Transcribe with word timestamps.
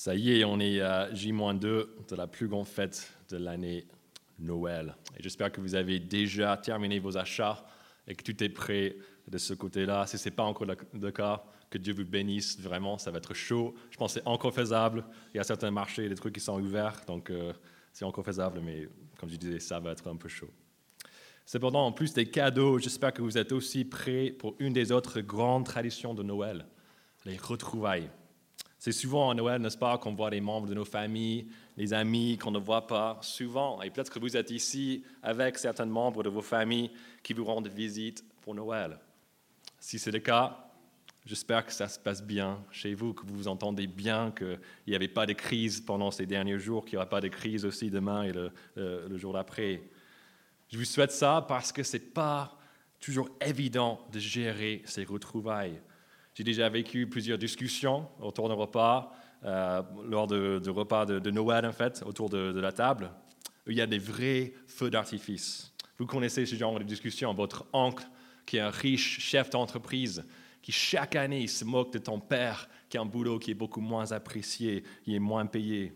Ça 0.00 0.14
y 0.14 0.40
est, 0.40 0.44
on 0.44 0.58
est 0.60 0.80
à 0.80 1.12
J-2 1.12 1.60
de 1.60 2.16
la 2.16 2.26
plus 2.26 2.48
grande 2.48 2.66
fête 2.66 3.12
de 3.28 3.36
l'année 3.36 3.86
Noël. 4.38 4.96
Et 5.18 5.22
j'espère 5.22 5.52
que 5.52 5.60
vous 5.60 5.74
avez 5.74 6.00
déjà 6.00 6.56
terminé 6.56 6.98
vos 6.98 7.18
achats 7.18 7.62
et 8.08 8.14
que 8.14 8.22
tout 8.22 8.42
est 8.42 8.48
prêt 8.48 8.96
de 9.28 9.36
ce 9.36 9.52
côté-là. 9.52 10.06
Si 10.06 10.16
ce 10.16 10.30
n'est 10.30 10.34
pas 10.34 10.44
encore 10.44 10.66
le 10.66 11.10
cas, 11.10 11.44
que 11.68 11.76
Dieu 11.76 11.92
vous 11.92 12.06
bénisse 12.06 12.58
vraiment, 12.58 12.96
ça 12.96 13.10
va 13.10 13.18
être 13.18 13.34
chaud. 13.34 13.74
Je 13.90 13.98
pense 13.98 14.14
que 14.14 14.20
c'est 14.20 14.26
encore 14.26 14.54
faisable. 14.54 15.04
Il 15.34 15.36
y 15.36 15.40
a 15.40 15.44
certains 15.44 15.70
marchés, 15.70 16.08
des 16.08 16.14
trucs 16.14 16.32
qui 16.32 16.40
sont 16.40 16.58
ouverts, 16.58 17.02
donc 17.06 17.28
euh, 17.28 17.52
c'est 17.92 18.06
encore 18.06 18.24
faisable, 18.24 18.62
mais 18.64 18.88
comme 19.18 19.28
je 19.28 19.36
disais, 19.36 19.60
ça 19.60 19.80
va 19.80 19.92
être 19.92 20.08
un 20.08 20.16
peu 20.16 20.30
chaud. 20.30 20.48
Cependant, 21.44 21.84
en 21.84 21.92
plus 21.92 22.14
des 22.14 22.24
cadeaux, 22.24 22.78
j'espère 22.78 23.12
que 23.12 23.20
vous 23.20 23.36
êtes 23.36 23.52
aussi 23.52 23.84
prêts 23.84 24.30
pour 24.30 24.56
une 24.60 24.72
des 24.72 24.92
autres 24.92 25.20
grandes 25.20 25.66
traditions 25.66 26.14
de 26.14 26.22
Noël, 26.22 26.64
les 27.26 27.36
retrouvailles. 27.36 28.08
C'est 28.80 28.92
souvent 28.92 29.28
à 29.28 29.34
Noël, 29.34 29.60
n'est-ce 29.60 29.76
pas, 29.76 29.98
qu'on 29.98 30.14
voit 30.14 30.30
les 30.30 30.40
membres 30.40 30.66
de 30.66 30.72
nos 30.72 30.86
familles, 30.86 31.46
les 31.76 31.92
amis 31.92 32.38
qu'on 32.38 32.50
ne 32.50 32.58
voit 32.58 32.86
pas 32.86 33.18
souvent. 33.20 33.82
Et 33.82 33.90
peut-être 33.90 34.10
que 34.10 34.18
vous 34.18 34.38
êtes 34.38 34.50
ici 34.50 35.04
avec 35.22 35.58
certains 35.58 35.84
membres 35.84 36.22
de 36.22 36.30
vos 36.30 36.40
familles 36.40 36.90
qui 37.22 37.34
vous 37.34 37.44
rendent 37.44 37.68
visite 37.68 38.24
pour 38.40 38.54
Noël. 38.54 38.98
Si 39.78 39.98
c'est 39.98 40.10
le 40.10 40.20
cas, 40.20 40.66
j'espère 41.26 41.66
que 41.66 41.72
ça 41.72 41.88
se 41.88 41.98
passe 41.98 42.22
bien 42.22 42.64
chez 42.70 42.94
vous, 42.94 43.12
que 43.12 43.26
vous 43.26 43.36
vous 43.36 43.48
entendez 43.48 43.86
bien, 43.86 44.30
qu'il 44.30 44.58
n'y 44.88 44.94
avait 44.94 45.08
pas 45.08 45.26
de 45.26 45.34
crise 45.34 45.82
pendant 45.82 46.10
ces 46.10 46.24
derniers 46.24 46.58
jours, 46.58 46.86
qu'il 46.86 46.94
n'y 46.94 47.02
aura 47.02 47.10
pas 47.10 47.20
de 47.20 47.28
crise 47.28 47.66
aussi 47.66 47.90
demain 47.90 48.22
et 48.22 48.32
le, 48.32 48.50
le 48.76 49.18
jour 49.18 49.34
d'après. 49.34 49.82
Je 50.70 50.78
vous 50.78 50.86
souhaite 50.86 51.12
ça 51.12 51.44
parce 51.46 51.70
que 51.70 51.82
ce 51.82 51.98
n'est 51.98 52.02
pas 52.02 52.56
toujours 52.98 53.28
évident 53.42 54.00
de 54.10 54.18
gérer 54.18 54.80
ces 54.86 55.04
retrouvailles. 55.04 55.82
J'ai 56.40 56.44
déjà 56.44 56.70
vécu 56.70 57.06
plusieurs 57.06 57.36
discussions 57.36 58.08
autour 58.18 58.48
d'un 58.48 58.54
repas, 58.54 59.12
euh, 59.44 59.82
lors 60.08 60.26
de, 60.26 60.70
repas 60.70 61.04
de, 61.04 61.30
Noël 61.30 61.66
en 61.66 61.72
fait, 61.72 62.02
autour 62.06 62.30
de, 62.30 62.58
la 62.58 62.72
table. 62.72 63.10
il 63.66 63.76
y 63.76 63.82
a 63.82 63.86
des 63.86 63.98
vrais 63.98 64.54
feux 64.66 64.88
d'artifice. 64.88 65.70
Vous 65.98 66.06
connaissez 66.06 66.46
ce 66.46 66.56
genre 66.56 66.78
de 66.78 66.82
discussion. 66.82 67.34
Votre 67.34 67.66
oncle, 67.74 68.06
qui 68.46 68.56
est 68.56 68.60
un 68.60 68.70
riche 68.70 69.20
chef 69.20 69.50
d'entreprise, 69.50 70.24
qui 70.62 70.72
chaque 70.72 71.14
année 71.14 71.46
se 71.46 71.66
moque 71.66 71.92
de 71.92 71.98
ton 71.98 72.18
père, 72.18 72.70
qui 72.88 72.96
a 72.96 73.02
un 73.02 73.04
boulot 73.04 73.38
qui 73.38 73.50
est 73.50 73.54
beaucoup 73.54 73.82
moins 73.82 74.10
apprécié, 74.12 74.82
qui 75.04 75.14
est 75.14 75.18
moins 75.18 75.44
payé. 75.44 75.92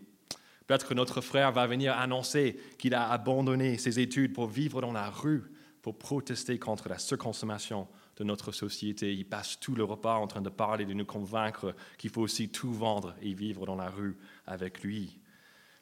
Peut-être 0.67 0.87
que 0.87 0.93
notre 0.93 1.21
frère 1.21 1.53
va 1.53 1.65
venir 1.65 1.97
annoncer 1.97 2.59
qu'il 2.77 2.93
a 2.93 3.09
abandonné 3.09 3.79
ses 3.79 3.99
études 3.99 4.33
pour 4.33 4.45
vivre 4.45 4.79
dans 4.79 4.93
la 4.93 5.09
rue, 5.09 5.41
pour 5.81 5.97
protester 5.97 6.59
contre 6.59 6.87
la 6.87 6.99
surconsommation 6.99 7.87
de 8.17 8.23
notre 8.23 8.51
société. 8.51 9.13
Il 9.13 9.25
passe 9.25 9.59
tout 9.59 9.75
le 9.75 9.83
repas 9.83 10.15
en 10.15 10.27
train 10.27 10.41
de 10.41 10.49
parler, 10.49 10.85
de 10.85 10.93
nous 10.93 11.05
convaincre 11.05 11.75
qu'il 11.97 12.09
faut 12.09 12.21
aussi 12.21 12.49
tout 12.49 12.71
vendre 12.71 13.15
et 13.21 13.33
vivre 13.33 13.65
dans 13.65 13.75
la 13.75 13.89
rue 13.89 14.17
avec 14.47 14.83
lui. 14.83 15.17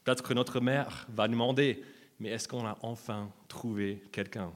Peut-être 0.03 0.23
que 0.23 0.33
notre 0.33 0.59
mère 0.59 1.07
va 1.09 1.27
demander, 1.27 1.81
mais 2.19 2.29
est-ce 2.29 2.47
qu'on 2.47 2.65
a 2.65 2.77
enfin 2.81 3.29
trouvé 3.47 4.03
quelqu'un? 4.11 4.51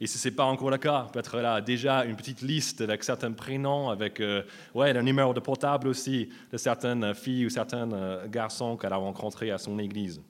Et 0.00 0.08
si 0.08 0.18
ce 0.18 0.28
n'est 0.28 0.34
pas 0.34 0.44
encore 0.44 0.70
le 0.70 0.78
cas, 0.78 1.06
peut-être 1.12 1.38
là 1.38 1.60
déjà 1.60 2.04
une 2.04 2.16
petite 2.16 2.42
liste 2.42 2.80
avec 2.80 3.04
certains 3.04 3.30
prénoms, 3.30 3.88
avec 3.88 4.18
euh, 4.18 4.42
ouais, 4.74 4.96
un 4.96 5.02
numéro 5.02 5.32
de 5.32 5.38
portable 5.38 5.86
aussi 5.86 6.28
de 6.50 6.56
certaines 6.56 7.14
filles 7.14 7.46
ou 7.46 7.50
certains 7.50 7.92
euh, 7.92 8.26
garçons 8.26 8.76
qu'elle 8.76 8.92
a 8.92 8.96
rencontrés 8.96 9.52
à 9.52 9.58
son 9.58 9.78
église. 9.78 10.20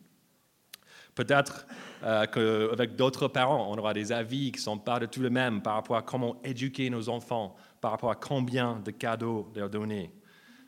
Peut-être 1.15 1.67
euh, 2.03 2.27
qu'avec 2.27 2.97
d'autres 2.97 3.29
parents, 3.29 3.71
on 3.71 3.77
aura 3.77 3.93
des 3.93 4.13
avis 4.13 4.51
qui 4.51 4.59
ne 4.59 4.63
sont 4.63 4.79
pas 4.79 4.99
de 4.99 5.07
tout 5.07 5.21
le 5.21 5.31
même 5.31 5.63
par 5.63 5.75
rapport 5.75 5.97
à 5.97 6.03
comment 6.03 6.41
éduquer 6.43 6.89
nos 6.91 7.09
enfants, 7.09 7.55
par 7.81 7.91
rapport 7.91 8.11
à 8.11 8.15
combien 8.15 8.81
de 8.81 8.91
cadeaux 8.91 9.53
leur 9.55 9.69
donner. 9.69 10.11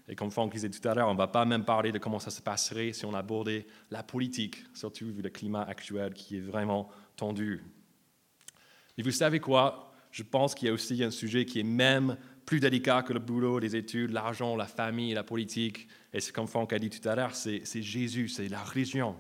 Et 0.06 0.15
comme 0.15 0.31
Franck 0.31 0.53
disait 0.53 0.69
tout 0.69 0.87
à 0.87 0.95
l'heure, 0.95 1.09
on 1.09 1.15
ne 1.15 1.19
va 1.19 1.28
pas 1.28 1.47
même 1.47 1.65
parler 1.65 1.91
de 1.91 1.98
comment 1.98 2.19
ça 2.19 2.31
se 2.31 2.42
passerait 2.42 2.92
si 2.92 3.06
on 3.06 3.15
abordait 3.15 3.67
la 3.91 4.03
politique, 4.03 4.65
surtout 4.75 5.06
vu 5.06 5.22
le 5.22 5.31
climat 5.31 5.62
actuel 5.62 6.12
qui 6.12 6.37
est 6.37 6.41
vraiment 6.41 6.91
tendu. 7.17 7.65
Mais 8.98 9.03
vous 9.03 9.11
savez 9.11 9.41
quoi? 9.41 9.93
Je 10.10 10.22
pense 10.22 10.54
qu'il 10.54 10.69
y 10.69 10.71
a 10.71 10.75
aussi 10.75 11.03
un 11.03 11.10
sujet 11.10 11.47
qui 11.47 11.60
est 11.60 11.65
même 11.65 12.19
plus 12.44 12.60
délicat 12.60 13.03
que 13.03 13.15
le 13.15 13.19
boulot, 13.19 13.59
les 13.59 13.77
études, 13.77 14.12
l'argent, 14.12 14.56
la 14.56 14.66
famille, 14.66 15.15
la 15.15 15.25
politique. 15.25 15.88
Et 16.12 16.21
c'est 16.21 16.33
comme 16.33 16.47
Franck 16.47 16.75
a 16.75 16.78
dit 16.78 16.91
tout 16.91 17.09
à 17.09 17.16
l'heure, 17.16 17.34
c'est 17.34 17.65
Jésus, 17.83 18.28
c'est 18.28 18.49
la 18.49 18.62
religion. 18.62 19.16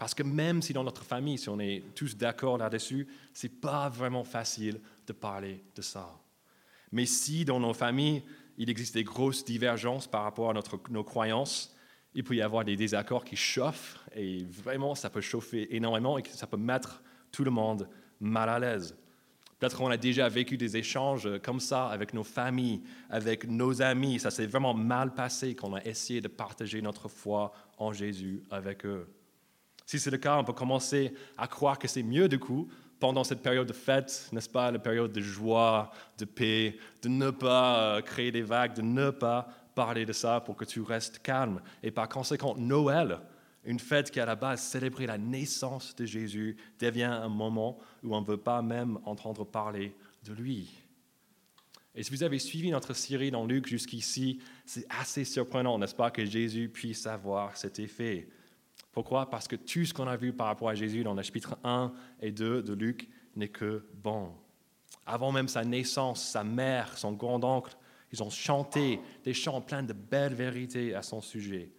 Parce 0.00 0.14
que 0.14 0.22
même 0.22 0.62
si 0.62 0.72
dans 0.72 0.82
notre 0.82 1.04
famille, 1.04 1.36
si 1.36 1.50
on 1.50 1.60
est 1.60 1.84
tous 1.94 2.16
d'accord 2.16 2.56
là-dessus, 2.56 3.06
ce 3.34 3.46
n'est 3.46 3.52
pas 3.52 3.90
vraiment 3.90 4.24
facile 4.24 4.80
de 5.06 5.12
parler 5.12 5.62
de 5.76 5.82
ça. 5.82 6.18
Mais 6.90 7.04
si 7.04 7.44
dans 7.44 7.60
nos 7.60 7.74
familles, 7.74 8.22
il 8.56 8.70
existe 8.70 8.94
des 8.94 9.04
grosses 9.04 9.44
divergences 9.44 10.06
par 10.06 10.22
rapport 10.22 10.48
à 10.48 10.54
notre, 10.54 10.80
nos 10.88 11.04
croyances, 11.04 11.76
il 12.14 12.24
peut 12.24 12.34
y 12.34 12.40
avoir 12.40 12.64
des 12.64 12.76
désaccords 12.76 13.26
qui 13.26 13.36
chauffent, 13.36 14.00
et 14.16 14.42
vraiment, 14.44 14.94
ça 14.94 15.10
peut 15.10 15.20
chauffer 15.20 15.76
énormément 15.76 16.16
et 16.16 16.22
ça 16.30 16.46
peut 16.46 16.56
mettre 16.56 17.02
tout 17.30 17.44
le 17.44 17.50
monde 17.50 17.86
mal 18.20 18.48
à 18.48 18.58
l'aise. 18.58 18.96
Peut-être 19.58 19.76
qu'on 19.76 19.90
a 19.90 19.98
déjà 19.98 20.30
vécu 20.30 20.56
des 20.56 20.78
échanges 20.78 21.28
comme 21.42 21.60
ça 21.60 21.88
avec 21.88 22.14
nos 22.14 22.24
familles, 22.24 22.80
avec 23.10 23.46
nos 23.46 23.82
amis. 23.82 24.18
Ça 24.18 24.30
s'est 24.30 24.46
vraiment 24.46 24.72
mal 24.72 25.12
passé 25.12 25.54
qu'on 25.54 25.74
a 25.74 25.84
essayé 25.84 26.22
de 26.22 26.28
partager 26.28 26.80
notre 26.80 27.08
foi 27.08 27.52
en 27.76 27.92
Jésus 27.92 28.42
avec 28.50 28.86
eux. 28.86 29.06
Si 29.90 29.98
c'est 29.98 30.12
le 30.12 30.18
cas, 30.18 30.38
on 30.38 30.44
peut 30.44 30.52
commencer 30.52 31.12
à 31.36 31.48
croire 31.48 31.76
que 31.76 31.88
c'est 31.88 32.04
mieux 32.04 32.28
du 32.28 32.38
coup, 32.38 32.68
pendant 33.00 33.24
cette 33.24 33.42
période 33.42 33.66
de 33.66 33.72
fête, 33.72 34.28
n'est-ce 34.30 34.48
pas, 34.48 34.70
la 34.70 34.78
période 34.78 35.10
de 35.10 35.20
joie, 35.20 35.90
de 36.16 36.24
paix, 36.24 36.78
de 37.02 37.08
ne 37.08 37.30
pas 37.30 37.96
euh, 37.96 38.00
créer 38.00 38.30
des 38.30 38.42
vagues, 38.42 38.72
de 38.72 38.82
ne 38.82 39.10
pas 39.10 39.48
parler 39.74 40.06
de 40.06 40.12
ça 40.12 40.42
pour 40.42 40.54
que 40.54 40.64
tu 40.64 40.80
restes 40.80 41.18
calme. 41.18 41.60
Et 41.82 41.90
par 41.90 42.08
conséquent, 42.08 42.54
Noël, 42.56 43.18
une 43.64 43.80
fête 43.80 44.12
qui 44.12 44.20
à 44.20 44.26
la 44.26 44.36
base 44.36 44.62
célébrait 44.62 45.06
la 45.06 45.18
naissance 45.18 45.96
de 45.96 46.06
Jésus, 46.06 46.56
devient 46.78 47.02
un 47.02 47.28
moment 47.28 47.76
où 48.04 48.14
on 48.14 48.20
ne 48.20 48.26
veut 48.26 48.36
pas 48.36 48.62
même 48.62 48.96
entendre 49.04 49.44
parler 49.44 49.92
de 50.22 50.32
lui. 50.32 50.70
Et 51.96 52.04
si 52.04 52.12
vous 52.12 52.22
avez 52.22 52.38
suivi 52.38 52.70
notre 52.70 52.94
série 52.94 53.32
dans 53.32 53.44
Luc 53.44 53.66
jusqu'ici, 53.66 54.40
c'est 54.64 54.86
assez 54.88 55.24
surprenant, 55.24 55.80
n'est-ce 55.80 55.96
pas, 55.96 56.12
que 56.12 56.24
Jésus 56.24 56.68
puisse 56.68 57.08
avoir 57.08 57.56
cet 57.56 57.80
effet. 57.80 58.28
Pourquoi? 58.92 59.30
Parce 59.30 59.46
que 59.46 59.56
tout 59.56 59.84
ce 59.84 59.94
qu'on 59.94 60.08
a 60.08 60.16
vu 60.16 60.32
par 60.32 60.48
rapport 60.48 60.68
à 60.68 60.74
Jésus 60.74 61.04
dans 61.04 61.14
les 61.14 61.22
chapitres 61.22 61.56
1 61.62 61.92
et 62.20 62.32
2 62.32 62.62
de 62.62 62.72
Luc 62.72 63.08
n'est 63.36 63.48
que 63.48 63.86
bon. 63.94 64.32
Avant 65.06 65.32
même 65.32 65.48
sa 65.48 65.64
naissance, 65.64 66.22
sa 66.22 66.42
mère, 66.42 66.98
son 66.98 67.12
grand-oncle, 67.12 67.76
ils 68.12 68.22
ont 68.22 68.30
chanté 68.30 69.00
des 69.24 69.34
chants 69.34 69.60
pleins 69.60 69.84
de 69.84 69.92
belles 69.92 70.34
vérités 70.34 70.94
à 70.94 71.02
son 71.02 71.20
sujet. 71.20 71.70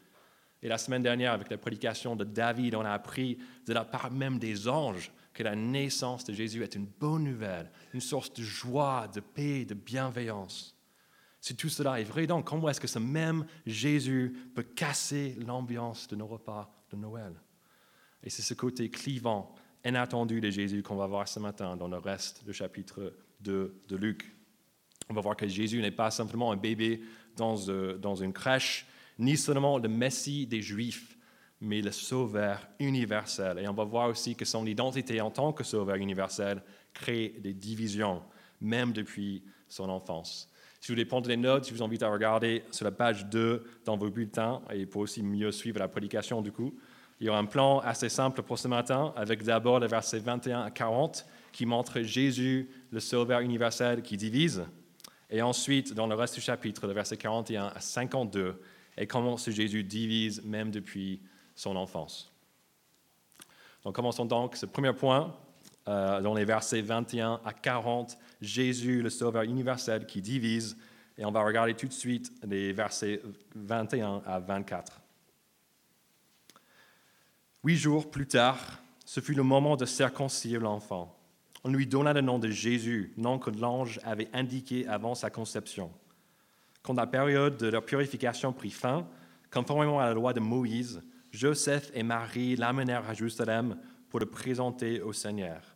Et 0.64 0.68
la 0.68 0.78
semaine 0.78 1.04
dernière, 1.04 1.34
avec 1.34 1.50
la 1.50 1.58
prédication 1.58 2.16
de 2.16 2.24
David, 2.24 2.76
on 2.76 2.86
a 2.86 2.92
appris 2.92 3.38
de 3.66 3.74
la 3.74 3.84
part 3.84 4.12
même 4.12 4.40
des 4.40 4.68
anges 4.68 5.12
que 5.34 5.44
la 5.44 5.56
naissance 5.56 6.24
de 6.24 6.34
Jésus 6.34 6.64
est 6.64 6.76
une 6.76 6.86
bonne 6.86 7.24
nouvelle, 7.24 7.72
une 7.94 8.02
source 8.02 8.32
de 8.32 8.44
joie, 8.44 9.08
de 9.14 9.20
paix, 9.20 9.66
de 9.66 9.74
bienveillance. 9.74 10.78
Si 11.40 11.56
tout 11.56 11.70
cela 11.70 12.00
est 12.00 12.06
vrai, 12.06 12.28
donc 12.28 12.46
comment 12.46 12.70
est-ce 12.70 12.80
que 12.80 12.88
ce 12.88 13.00
même 13.00 13.46
Jésus 13.66 14.52
peut 14.54 14.64
casser 14.64 15.36
l'ambiance 15.46 16.08
de 16.08 16.16
nos 16.16 16.28
repas 16.28 16.81
de 16.92 16.98
Noël. 16.98 17.34
Et 18.24 18.30
c'est 18.30 18.42
ce 18.42 18.54
côté 18.54 18.90
clivant, 18.90 19.56
inattendu 19.86 20.42
de 20.42 20.50
Jésus 20.50 20.84
qu'on 20.84 20.96
va 20.96 21.08
voir 21.08 21.28
ce 21.28 21.40
matin 21.40 21.76
dans 21.76 21.88
le 21.88 21.98
reste 21.98 22.46
du 22.46 22.54
chapitre 22.54 23.14
2 23.42 23.82
de 23.88 23.96
Luc. 23.96 24.36
On 25.10 25.14
va 25.14 25.22
voir 25.22 25.36
que 25.36 25.48
Jésus 25.48 25.82
n'est 25.82 25.92
pas 25.92 26.12
simplement 26.12 26.52
un 26.52 26.58
bébé 26.58 27.02
dans, 27.36 27.70
euh, 27.70 27.98
dans 27.98 28.16
une 28.16 28.34
crèche, 28.34 28.86
ni 29.18 29.38
seulement 29.38 29.78
le 29.78 29.90
Messie 29.90 30.48
des 30.48 30.62
Juifs, 30.62 31.18
mais 31.60 31.82
le 31.82 31.92
Sauveur 31.92 32.68
universel. 32.80 33.60
Et 33.60 33.68
on 33.68 33.74
va 33.74 33.84
voir 33.84 34.10
aussi 34.10 34.36
que 34.36 34.46
son 34.46 34.66
identité 34.66 35.22
en 35.22 35.32
tant 35.32 35.54
que 35.54 35.64
Sauveur 35.64 35.96
universel 35.96 36.64
crée 36.94 37.36
des 37.40 37.54
divisions, 37.54 38.24
même 38.60 38.94
depuis 38.94 39.44
son 39.68 39.90
enfance. 39.90 40.51
Si 40.82 40.88
vous 40.88 40.94
voulez 40.96 41.06
prendre 41.06 41.28
des 41.28 41.38
notes, 41.38 41.68
je 41.70 41.76
vous 41.76 41.84
invite 41.84 42.02
à 42.02 42.10
regarder 42.10 42.64
sur 42.72 42.86
la 42.86 42.92
page 42.92 43.28
2 43.28 43.64
dans 43.86 43.98
vos 43.98 44.10
bulletins 44.10 44.64
et 44.74 44.88
pour 44.88 45.02
aussi 45.02 45.22
mieux 45.22 45.52
suivre 45.52 45.78
la 45.78 45.88
prédication 45.88 46.42
du 46.42 46.52
coup. 46.52 46.74
Il 47.20 47.28
y 47.28 47.30
aura 47.30 47.38
un 47.38 47.46
plan 47.46 47.78
assez 47.82 48.10
simple 48.10 48.42
pour 48.42 48.58
ce 48.58 48.68
matin 48.68 49.14
avec 49.16 49.44
d'abord 49.44 49.80
les 49.80 49.86
versets 49.86 50.18
21 50.18 50.62
à 50.64 50.72
40 50.72 51.28
qui 51.52 51.68
montrent 51.68 52.02
Jésus, 52.02 52.68
le 52.90 53.00
Sauveur 53.00 53.42
universel 53.42 54.02
qui 54.02 54.18
divise. 54.18 54.66
Et 55.30 55.44
ensuite, 55.44 55.94
dans 55.94 56.08
le 56.08 56.16
reste 56.16 56.34
du 56.34 56.42
chapitre, 56.42 56.88
les 56.88 56.96
versets 56.96 57.16
41 57.16 57.68
à 57.76 57.80
52, 57.80 58.60
et 58.98 59.06
comment 59.06 59.38
ce 59.38 59.52
Jésus 59.52 59.84
divise 59.84 60.44
même 60.44 60.72
depuis 60.72 61.22
son 61.54 61.76
enfance. 61.76 62.34
Donc 63.84 63.94
commençons 63.94 64.26
donc 64.26 64.56
ce 64.56 64.66
premier 64.66 64.94
point, 64.94 65.38
euh, 65.88 66.22
dans 66.22 66.34
les 66.34 66.46
versets 66.46 66.82
21 66.82 67.42
à 67.46 67.54
40, 67.54 68.18
Jésus, 68.42 69.02
le 69.02 69.10
Sauveur 69.10 69.44
universel, 69.44 70.06
qui 70.06 70.22
divise. 70.22 70.78
Et 71.18 71.26
on 71.26 71.32
va 71.32 71.44
regarder 71.44 71.74
tout 71.74 71.88
de 71.88 71.94
suite 71.94 72.32
les 72.44 72.74
versets 72.74 73.22
21 73.56 74.22
à 74.26 74.40
24. 74.40 75.02
Huit 77.64 77.78
jours 77.78 78.10
plus 78.10 78.28
tard, 78.28 78.82
ce 79.06 79.20
fut 79.20 79.34
le 79.34 79.44
moment 79.44 79.76
de 79.76 79.86
circoncire 79.86 80.62
l'enfant. 80.62 81.18
On 81.64 81.70
lui 81.70 81.86
donna 81.86 82.14
le 82.14 82.22
nom 82.22 82.40
de 82.40 82.50
Jésus, 82.50 83.14
nom 83.18 83.38
que 83.38 83.52
l'ange 83.52 84.00
avait 84.04 84.30
indiqué 84.34 84.88
avant 84.88 85.14
sa 85.14 85.30
conception. 85.30 85.92
Quand 86.82 86.96
la 86.96 87.06
période 87.06 87.58
de 87.58 87.68
leur 87.68 87.86
purification 87.86 88.52
prit 88.52 88.72
fin, 88.72 89.08
Conformément 89.52 90.00
à 90.00 90.06
la 90.06 90.14
loi 90.14 90.32
de 90.32 90.40
Moïse, 90.40 91.04
Joseph 91.32 91.92
et 91.94 92.04
Marie 92.04 92.56
l'amenèrent 92.56 93.08
à 93.10 93.14
Jérusalem 93.14 93.78
pour 94.10 94.22
le 94.22 94.26
présenter 94.26 95.02
au 95.02 95.12
Seigneur. 95.12 95.71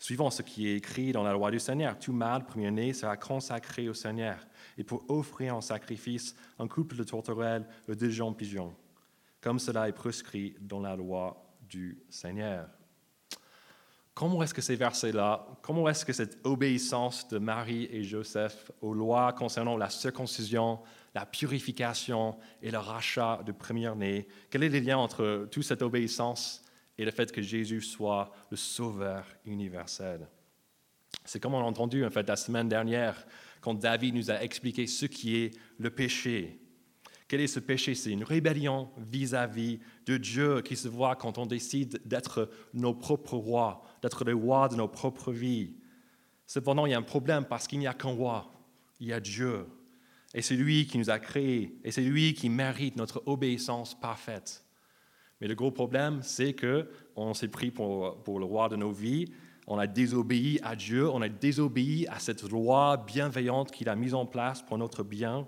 Suivant 0.00 0.30
ce 0.30 0.40
qui 0.40 0.66
est 0.66 0.76
écrit 0.76 1.12
dans 1.12 1.22
la 1.22 1.34
loi 1.34 1.50
du 1.50 1.58
Seigneur, 1.58 1.98
tout 1.98 2.14
mâle 2.14 2.46
premier-né 2.46 2.94
sera 2.94 3.18
consacré 3.18 3.86
au 3.86 3.92
Seigneur, 3.92 4.38
et 4.78 4.82
pour 4.82 5.04
offrir 5.10 5.54
en 5.54 5.60
sacrifice 5.60 6.34
un 6.58 6.66
couple 6.66 6.96
de 6.96 7.04
tourterelles 7.04 7.66
ou 7.86 7.94
de 7.94 8.08
jambes 8.08 8.34
pigeons, 8.34 8.74
comme 9.42 9.58
cela 9.58 9.88
est 9.88 9.92
prescrit 9.92 10.56
dans 10.58 10.80
la 10.80 10.96
loi 10.96 11.44
du 11.68 11.98
Seigneur. 12.08 12.66
Comment 14.14 14.42
est-ce 14.42 14.54
que 14.54 14.62
ces 14.62 14.74
versets-là, 14.74 15.46
comment 15.60 15.86
est-ce 15.86 16.06
que 16.06 16.14
cette 16.14 16.38
obéissance 16.44 17.28
de 17.28 17.36
Marie 17.38 17.86
et 17.92 18.02
Joseph 18.02 18.70
aux 18.80 18.94
lois 18.94 19.34
concernant 19.34 19.76
la 19.76 19.90
circoncision, 19.90 20.80
la 21.14 21.26
purification 21.26 22.38
et 22.62 22.70
le 22.70 22.78
rachat 22.78 23.42
de 23.44 23.52
premier-né, 23.52 24.26
quel 24.48 24.62
est 24.62 24.70
le 24.70 24.78
lien 24.78 24.96
entre 24.96 25.46
toute 25.50 25.64
cette 25.64 25.82
obéissance 25.82 26.64
et 27.00 27.04
le 27.06 27.10
fait 27.10 27.32
que 27.32 27.40
Jésus 27.40 27.80
soit 27.80 28.30
le 28.50 28.58
sauveur 28.58 29.24
universel? 29.46 30.28
C'est 31.24 31.40
comme 31.40 31.54
on 31.54 31.60
a 31.60 31.64
entendu 31.64 32.04
en 32.04 32.10
fait 32.10 32.28
la 32.28 32.36
semaine 32.36 32.68
dernière 32.68 33.26
quand 33.62 33.74
David 33.74 34.14
nous 34.14 34.30
a 34.30 34.42
expliqué 34.42 34.86
ce 34.86 35.06
qui 35.06 35.36
est 35.36 35.58
le 35.78 35.90
péché. 35.90 36.60
Quel 37.26 37.40
est 37.40 37.46
ce 37.46 37.60
péché? 37.60 37.94
C'est 37.94 38.10
une 38.10 38.24
rébellion 38.24 38.90
vis-à-vis 38.98 39.80
de 40.04 40.18
Dieu 40.18 40.60
qui 40.60 40.76
se 40.76 40.88
voit 40.88 41.16
quand 41.16 41.38
on 41.38 41.46
décide 41.46 42.02
d'être 42.04 42.50
nos 42.74 42.92
propres 42.92 43.36
rois, 43.36 43.82
d'être 44.02 44.24
les 44.24 44.34
rois 44.34 44.68
de 44.68 44.76
nos 44.76 44.88
propres 44.88 45.32
vies. 45.32 45.76
Cependant, 46.46 46.84
il 46.84 46.90
y 46.90 46.94
a 46.94 46.98
un 46.98 47.02
problème 47.02 47.46
parce 47.46 47.66
qu'il 47.66 47.78
n'y 47.78 47.86
a 47.86 47.94
qu'un 47.94 48.10
roi, 48.10 48.52
il 48.98 49.06
y 49.06 49.12
a 49.12 49.20
Dieu. 49.20 49.66
Et 50.34 50.42
c'est 50.42 50.56
lui 50.56 50.86
qui 50.86 50.98
nous 50.98 51.08
a 51.08 51.18
créés, 51.18 51.78
et 51.82 51.92
c'est 51.92 52.02
lui 52.02 52.34
qui 52.34 52.50
mérite 52.50 52.96
notre 52.96 53.22
obéissance 53.26 53.98
parfaite. 53.98 54.64
Mais 55.40 55.48
le 55.48 55.54
gros 55.54 55.70
problème, 55.70 56.20
c'est 56.22 56.54
qu'on 56.54 57.34
s'est 57.34 57.48
pris 57.48 57.70
pour, 57.70 58.22
pour 58.22 58.38
le 58.38 58.44
roi 58.44 58.68
de 58.68 58.76
nos 58.76 58.92
vies, 58.92 59.26
on 59.66 59.78
a 59.78 59.86
désobéi 59.86 60.58
à 60.62 60.74
Dieu, 60.74 61.08
on 61.08 61.22
a 61.22 61.28
désobéi 61.28 62.06
à 62.08 62.18
cette 62.18 62.42
loi 62.42 62.96
bienveillante 62.96 63.70
qu'il 63.70 63.88
a 63.88 63.96
mise 63.96 64.14
en 64.14 64.26
place 64.26 64.62
pour 64.62 64.78
notre 64.78 65.04
bien. 65.04 65.46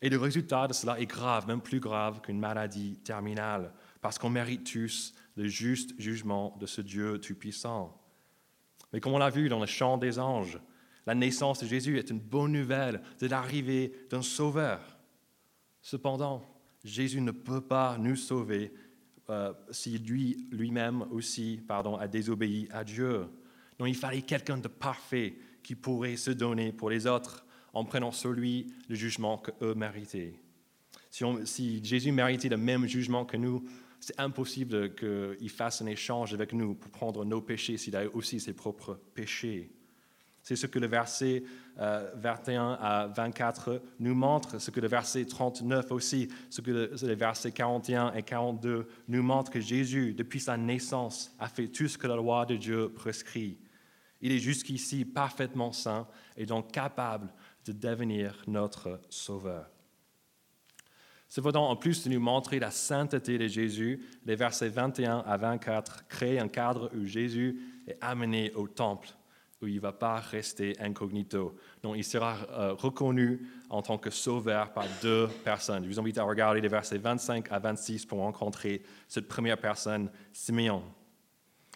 Et 0.00 0.08
le 0.08 0.18
résultat 0.18 0.66
de 0.66 0.72
cela 0.72 0.98
est 0.98 1.06
grave, 1.06 1.46
même 1.46 1.60
plus 1.60 1.78
grave 1.78 2.20
qu'une 2.22 2.40
maladie 2.40 2.98
terminale, 3.04 3.72
parce 4.00 4.18
qu'on 4.18 4.30
mérite 4.30 4.64
tous 4.64 5.14
le 5.36 5.46
juste 5.46 5.92
jugement 6.00 6.56
de 6.58 6.66
ce 6.66 6.80
Dieu 6.80 7.20
tout-puissant. 7.20 7.96
Mais 8.92 9.00
comme 9.00 9.12
on 9.12 9.18
l'a 9.18 9.30
vu 9.30 9.48
dans 9.48 9.60
le 9.60 9.66
chant 9.66 9.98
des 9.98 10.18
anges, 10.18 10.58
la 11.06 11.14
naissance 11.14 11.60
de 11.60 11.66
Jésus 11.66 11.98
est 11.98 12.10
une 12.10 12.20
bonne 12.20 12.52
nouvelle 12.52 13.02
de 13.20 13.26
l'arrivée 13.26 13.92
d'un 14.10 14.22
sauveur. 14.22 14.80
Cependant, 15.80 16.42
Jésus 16.84 17.20
ne 17.20 17.32
peut 17.32 17.60
pas 17.60 17.96
nous 17.98 18.16
sauver 18.16 18.72
euh, 19.30 19.52
si 19.70 19.98
lui, 19.98 20.46
lui-même 20.50 21.06
aussi 21.10 21.60
pardon, 21.66 21.96
a 21.96 22.08
désobéi 22.08 22.68
à 22.72 22.84
Dieu. 22.84 23.26
Non, 23.78 23.86
il 23.86 23.94
fallait 23.94 24.22
quelqu'un 24.22 24.58
de 24.58 24.68
parfait 24.68 25.36
qui 25.62 25.74
pourrait 25.74 26.16
se 26.16 26.30
donner 26.30 26.72
pour 26.72 26.90
les 26.90 27.06
autres 27.06 27.46
en 27.72 27.84
prenant 27.84 28.12
sur 28.12 28.32
lui 28.32 28.72
le 28.88 28.94
jugement 28.94 29.38
qu'eux 29.38 29.74
méritaient. 29.74 30.34
Si, 31.10 31.24
si, 31.44 31.84
Jésus 31.84 32.12
méritait 32.12 32.48
le 32.48 32.56
même 32.56 32.86
jugement 32.86 33.24
que 33.24 33.36
nous, 33.36 33.64
c'est 34.00 34.18
impossible 34.18 34.94
qu'il 34.94 35.50
fasse 35.50 35.80
un 35.80 35.86
échange 35.86 36.34
avec 36.34 36.52
nous 36.52 36.74
pour 36.74 36.90
prendre 36.90 37.24
nos 37.24 37.40
péchés 37.40 37.76
s'il 37.76 37.96
a 37.96 38.04
aussi 38.14 38.40
ses 38.40 38.52
propres 38.52 39.00
péchés. 39.14 39.70
C'est 40.42 40.56
ce 40.56 40.66
que 40.66 40.78
le 40.78 40.88
verset 40.88 41.44
21 41.76 42.72
euh, 42.72 42.76
à 42.80 43.06
24 43.06 43.80
nous 44.00 44.14
montre, 44.14 44.60
ce 44.60 44.70
que 44.70 44.80
le 44.80 44.88
verset 44.88 45.24
39 45.24 45.92
aussi, 45.92 46.28
ce 46.50 46.60
que 46.60 46.70
le, 46.70 46.94
les 47.02 47.14
versets 47.14 47.52
41 47.52 48.12
et 48.14 48.22
42 48.22 48.88
nous 49.08 49.22
montrent 49.22 49.52
que 49.52 49.60
Jésus, 49.60 50.14
depuis 50.14 50.40
sa 50.40 50.56
naissance, 50.56 51.34
a 51.38 51.48
fait 51.48 51.68
tout 51.68 51.88
ce 51.88 51.96
que 51.96 52.06
la 52.06 52.16
loi 52.16 52.44
de 52.44 52.56
Dieu 52.56 52.90
prescrit. 52.90 53.56
Il 54.20 54.32
est 54.32 54.38
jusqu'ici 54.38 55.04
parfaitement 55.04 55.72
saint 55.72 56.06
et 56.36 56.46
donc 56.46 56.72
capable 56.72 57.32
de 57.64 57.72
devenir 57.72 58.42
notre 58.46 59.00
Sauveur. 59.08 59.70
Cependant, 61.28 61.70
en 61.70 61.76
plus 61.76 62.04
de 62.04 62.10
nous 62.10 62.20
montrer 62.20 62.58
la 62.58 62.70
sainteté 62.70 63.38
de 63.38 63.46
Jésus, 63.46 64.04
les 64.26 64.36
versets 64.36 64.68
21 64.68 65.20
à 65.20 65.36
24 65.38 66.06
créent 66.06 66.38
un 66.38 66.48
cadre 66.48 66.90
où 66.94 67.06
Jésus 67.06 67.58
est 67.86 67.96
amené 68.02 68.52
au 68.52 68.68
temple, 68.68 69.08
où 69.62 69.66
il 69.66 69.76
ne 69.76 69.80
va 69.80 69.92
pas 69.92 70.16
rester 70.16 70.74
incognito. 70.80 71.56
Non, 71.82 71.94
il 71.94 72.04
sera 72.04 72.36
euh, 72.50 72.74
reconnu 72.74 73.48
en 73.70 73.82
tant 73.82 73.98
que 73.98 74.10
sauveur 74.10 74.72
par 74.72 74.84
deux 75.02 75.28
personnes. 75.44 75.84
Je 75.84 75.88
vous 75.88 76.00
invite 76.00 76.18
à 76.18 76.24
regarder 76.24 76.60
les 76.60 76.68
versets 76.68 76.98
25 76.98 77.50
à 77.50 77.58
26 77.58 78.06
pour 78.06 78.18
rencontrer 78.18 78.82
cette 79.08 79.28
première 79.28 79.58
personne, 79.58 80.10
Simeon. 80.32 80.82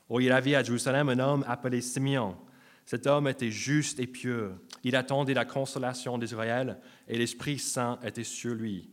Oh, 0.09 0.21
il 0.21 0.31
avait 0.33 0.55
à 0.55 0.63
Jérusalem 0.63 1.09
un 1.09 1.19
homme 1.19 1.45
appelé 1.49 1.81
Simeon. 1.81 2.37
Cet 2.85 3.07
homme 3.07 3.27
était 3.27 3.51
juste 3.51 3.99
et 3.99 4.07
pieux. 4.07 4.53
Il 4.85 4.95
attendait 4.95 5.35
la 5.35 5.45
consolation 5.45 6.19
d'Israël 6.19 6.79
et 7.09 7.19
l'Esprit 7.19 7.59
Saint 7.59 7.99
était 8.03 8.23
sur 8.23 8.55
lui. 8.55 8.91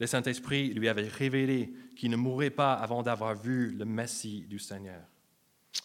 Le 0.00 0.06
Saint-Esprit 0.06 0.72
lui 0.74 0.88
avait 0.88 1.08
révélé 1.08 1.72
qu'il 1.96 2.10
ne 2.10 2.16
mourrait 2.16 2.50
pas 2.50 2.74
avant 2.74 3.02
d'avoir 3.02 3.34
vu 3.34 3.70
le 3.70 3.84
Messie 3.84 4.44
du 4.48 4.58
Seigneur. 4.58 5.02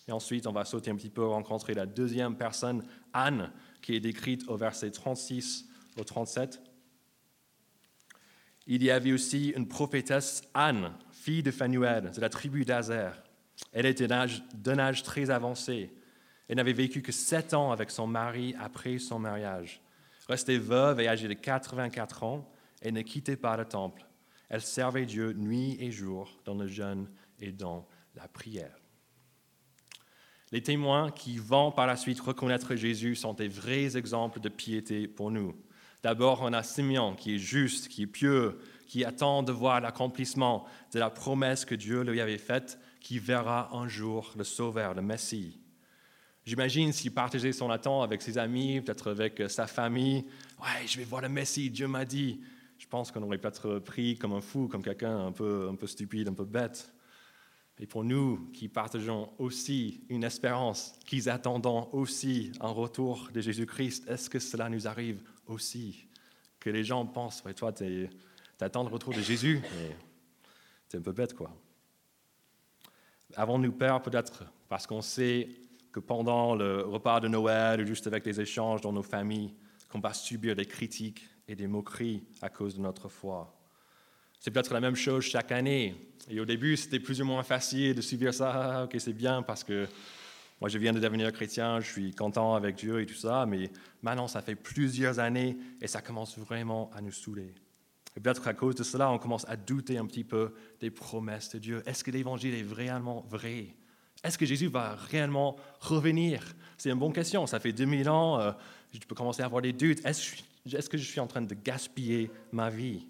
Et 0.08 0.12
ensuite, 0.12 0.48
on 0.48 0.52
va 0.52 0.66
sauter 0.66 0.92
un 0.92 0.96
petit 0.96 1.10
peu, 1.10 1.26
rencontrer 1.26 1.74
la 1.74 1.86
deuxième 1.86 2.36
personne, 2.36 2.84
Anne, 3.14 3.52
qui 3.82 3.96
est 3.96 4.00
décrite 4.00 4.48
au 4.48 4.58
verset 4.58 4.92
36 4.92 5.68
au 5.98 6.04
37. 6.04 6.62
Il 8.68 8.84
y 8.84 8.92
avait 8.92 9.12
aussi 9.12 9.50
une 9.50 9.68
prophétesse, 9.68 10.44
Anne, 10.54 10.94
fille 11.12 11.44
de 11.44 11.52
Phanuel, 11.52 12.12
de 12.12 12.22
la 12.22 12.30
tribu 12.30 12.66
d'Azer. 12.66 13.24
Elle 13.72 13.86
était 13.86 14.08
d'un 14.08 14.80
âge 14.80 15.04
très 15.04 15.30
avancé 15.30 15.92
elle 16.50 16.56
n'avait 16.56 16.74
vécu 16.74 17.04
que 17.04 17.12
sept 17.12 17.54
ans 17.54 17.72
avec 17.72 17.92
son 17.92 18.08
mari 18.08 18.56
après 18.60 18.98
son 18.98 19.20
mariage. 19.20 19.82
Restée 20.28 20.58
veuve 20.58 21.00
et 21.00 21.08
âgée 21.08 21.28
de 21.28 21.34
84 21.34 22.24
ans, 22.24 22.52
elle 22.82 22.94
ne 22.94 23.04
quittait 23.04 23.38
pas 23.38 23.56
le 23.56 23.66
temple. 23.66 24.04
Elle 24.50 24.62
servait 24.62 25.06
Dieu 25.06 25.34
nuit 25.34 25.78
et 25.80 25.92
jour 25.92 26.40
dans 26.46 26.56
le 26.56 26.66
jeûne 26.66 27.08
et 27.40 27.52
dans 27.52 27.88
la 28.16 28.28
prière. 28.28 28.79
Les 30.52 30.64
témoins 30.64 31.12
qui 31.12 31.38
vont 31.38 31.72
par 31.72 31.86
la 31.86 31.96
suite 31.96 32.20
reconnaître 32.20 32.76
Jésus 32.76 33.16
sont 33.16 33.34
des 33.34 33.48
vrais 33.48 33.96
exemples 33.96 34.40
de 34.40 34.50
piété 34.50 35.08
pour 35.08 35.30
nous. 35.30 35.56
D'abord, 36.02 36.40
on 36.42 36.54
a 36.54 36.64
Simeon 36.64 37.14
qui 37.16 37.36
est 37.36 37.40
juste, 37.40 37.88
qui 37.88 38.04
est 38.04 38.08
pieux, 38.08 38.58
qui 38.88 39.06
attend 39.06 39.44
de 39.44 39.52
voir 39.52 39.80
l'accomplissement 39.80 40.66
de 40.92 40.98
la 40.98 41.12
promesse 41.12 41.66
que 41.66 41.76
Dieu 41.76 42.02
lui 42.02 42.20
avait 42.20 42.40
faite, 42.40 42.80
qui 43.00 43.20
verra 43.20 43.70
un 43.76 43.88
jour 43.88 44.34
le 44.36 44.44
Sauveur, 44.44 44.96
le 44.96 45.04
Messie. 45.04 45.60
J'imagine 46.46 46.94
s'il 46.94 47.14
partageait 47.14 47.52
son 47.52 47.70
attente 47.70 48.04
avec 48.04 48.24
ses 48.24 48.40
amis, 48.40 48.82
peut-être 48.82 49.12
avec 49.12 49.40
euh, 49.42 49.50
sa 49.50 49.68
famille. 49.68 50.26
Ouais, 50.60 50.88
je 50.88 50.98
vais 50.98 51.04
voir 51.04 51.22
le 51.22 51.30
Messie, 51.30 51.70
Dieu 51.70 51.88
m'a 51.88 52.06
dit. 52.06 52.42
Je 52.80 52.88
pense 52.88 53.12
qu'on 53.12 53.22
aurait 53.22 53.38
peut-être 53.38 53.78
pris 53.78 54.18
comme 54.18 54.34
un 54.34 54.42
fou, 54.42 54.68
comme 54.68 54.82
quelqu'un 54.82 55.28
un 55.28 55.32
peu, 55.32 55.70
un 55.70 55.76
peu 55.76 55.86
stupide, 55.86 56.28
un 56.28 56.34
peu 56.34 56.46
bête. 56.46 56.92
Et 57.80 57.86
pour 57.86 58.04
nous 58.04 58.50
qui 58.52 58.68
partageons 58.68 59.32
aussi 59.38 60.04
une 60.10 60.26
espérance, 60.26 60.94
qui 61.06 61.30
attendons 61.30 61.88
aussi 61.94 62.52
un 62.60 62.72
retour 62.72 63.30
de 63.34 63.40
Jésus-Christ, 63.40 64.08
est-ce 64.10 64.30
que 64.30 64.40
cela 64.40 64.70
nous 64.70 64.88
arrive 64.88 65.22
aussi? 65.48 66.08
Que 66.60 66.70
les 66.70 66.84
gens 66.84 67.06
pensent, 67.06 67.42
ouais, 67.46 67.54
toi, 67.54 67.72
tu 67.72 68.10
attends 68.60 68.84
le 68.84 68.90
retour 68.90 69.14
de 69.14 69.22
Jésus, 69.22 69.62
mais 69.78 69.96
un 70.98 71.02
peu 71.02 71.14
bête, 71.14 71.34
quoi. 71.34 71.56
Avons-nous 73.36 73.72
peur 73.72 74.02
peut-être 74.02 74.44
parce 74.68 74.86
qu'on 74.86 75.02
sait 75.02 75.50
que 75.92 76.00
pendant 76.00 76.56
le 76.56 76.82
repas 76.82 77.20
de 77.20 77.28
Noël 77.28 77.82
ou 77.82 77.86
juste 77.86 78.08
avec 78.08 78.26
les 78.26 78.42
échanges 78.42 78.82
dans 78.82 78.92
nos 78.92 79.04
familles, 79.04 79.54
qu'on 79.88 80.00
va 80.00 80.14
subir 80.14 80.56
des 80.56 80.66
critiques 80.66 81.28
et 81.48 81.56
des 81.56 81.68
moqueries 81.68 82.24
à 82.42 82.50
cause 82.50 82.76
de 82.76 82.82
notre 82.82 83.08
foi? 83.08 83.59
C'est 84.40 84.52
peut-être 84.52 84.74
la 84.74 84.80
même 84.80 84.96
chose 84.96 85.26
chaque 85.26 85.52
année. 85.52 85.96
Et 86.30 86.40
au 86.40 86.46
début, 86.46 86.78
c'était 86.78 87.00
plus 87.00 87.22
ou 87.22 87.26
moins 87.26 87.44
facile 87.44 87.96
de 87.96 88.02
subir 88.02 88.34
ça. 88.34 88.86
Ok, 88.86 88.96
c'est 89.00 89.14
bien 89.14 89.42
parce 89.42 89.64
que 89.64 89.88
moi, 90.62 90.70
je 90.70 90.78
viens 90.78 90.94
de 90.94 91.00
devenir 91.00 91.32
chrétien, 91.34 91.80
je 91.80 91.92
suis 91.92 92.12
content 92.14 92.56
avec 92.56 92.76
Dieu 92.76 93.02
et 93.02 93.06
tout 93.06 93.16
ça. 93.16 93.46
Mais 93.46 93.70
maintenant, 94.02 94.28
ça 94.28 94.42
fait 94.42 94.56
plusieurs 94.56 95.20
années 95.20 95.58
et 95.82 95.88
ça 95.88 96.02
commence 96.02 96.38
vraiment 96.38 96.90
à 96.96 97.02
nous 97.02 97.12
saouler. 97.12 97.54
Et 98.16 98.20
peut-être 98.20 98.48
à 98.48 98.54
cause 98.54 98.76
de 98.76 98.84
cela, 98.84 99.12
on 99.12 99.18
commence 99.18 99.48
à 99.50 99.58
douter 99.58 99.98
un 99.98 100.06
petit 100.06 100.24
peu 100.24 100.54
des 100.80 100.90
promesses 100.90 101.50
de 101.52 101.60
Dieu. 101.60 101.84
Est-ce 101.86 102.04
que 102.04 102.12
l'évangile 102.12 102.54
est 102.54 102.74
réellement 102.74 103.26
vrai? 103.30 103.68
Est-ce 104.24 104.38
que 104.38 104.46
Jésus 104.46 104.68
va 104.68 104.96
réellement 104.96 105.58
revenir? 105.80 106.44
C'est 106.78 106.90
une 106.90 107.00
bonne 107.00 107.14
question. 107.14 107.46
Ça 107.48 107.60
fait 107.60 107.72
2000 107.74 108.10
ans, 108.10 108.40
euh, 108.40 108.52
je 108.94 109.00
peux 109.00 109.16
commencer 109.16 109.42
à 109.42 109.46
avoir 109.46 109.62
des 109.62 109.74
doutes. 109.74 110.06
Est-ce 110.06 110.90
que 110.90 110.98
je 110.98 111.04
suis 111.04 111.20
en 111.20 111.28
train 111.28 111.42
de 111.42 111.54
gaspiller 111.54 112.32
ma 112.52 112.70
vie? 112.70 113.06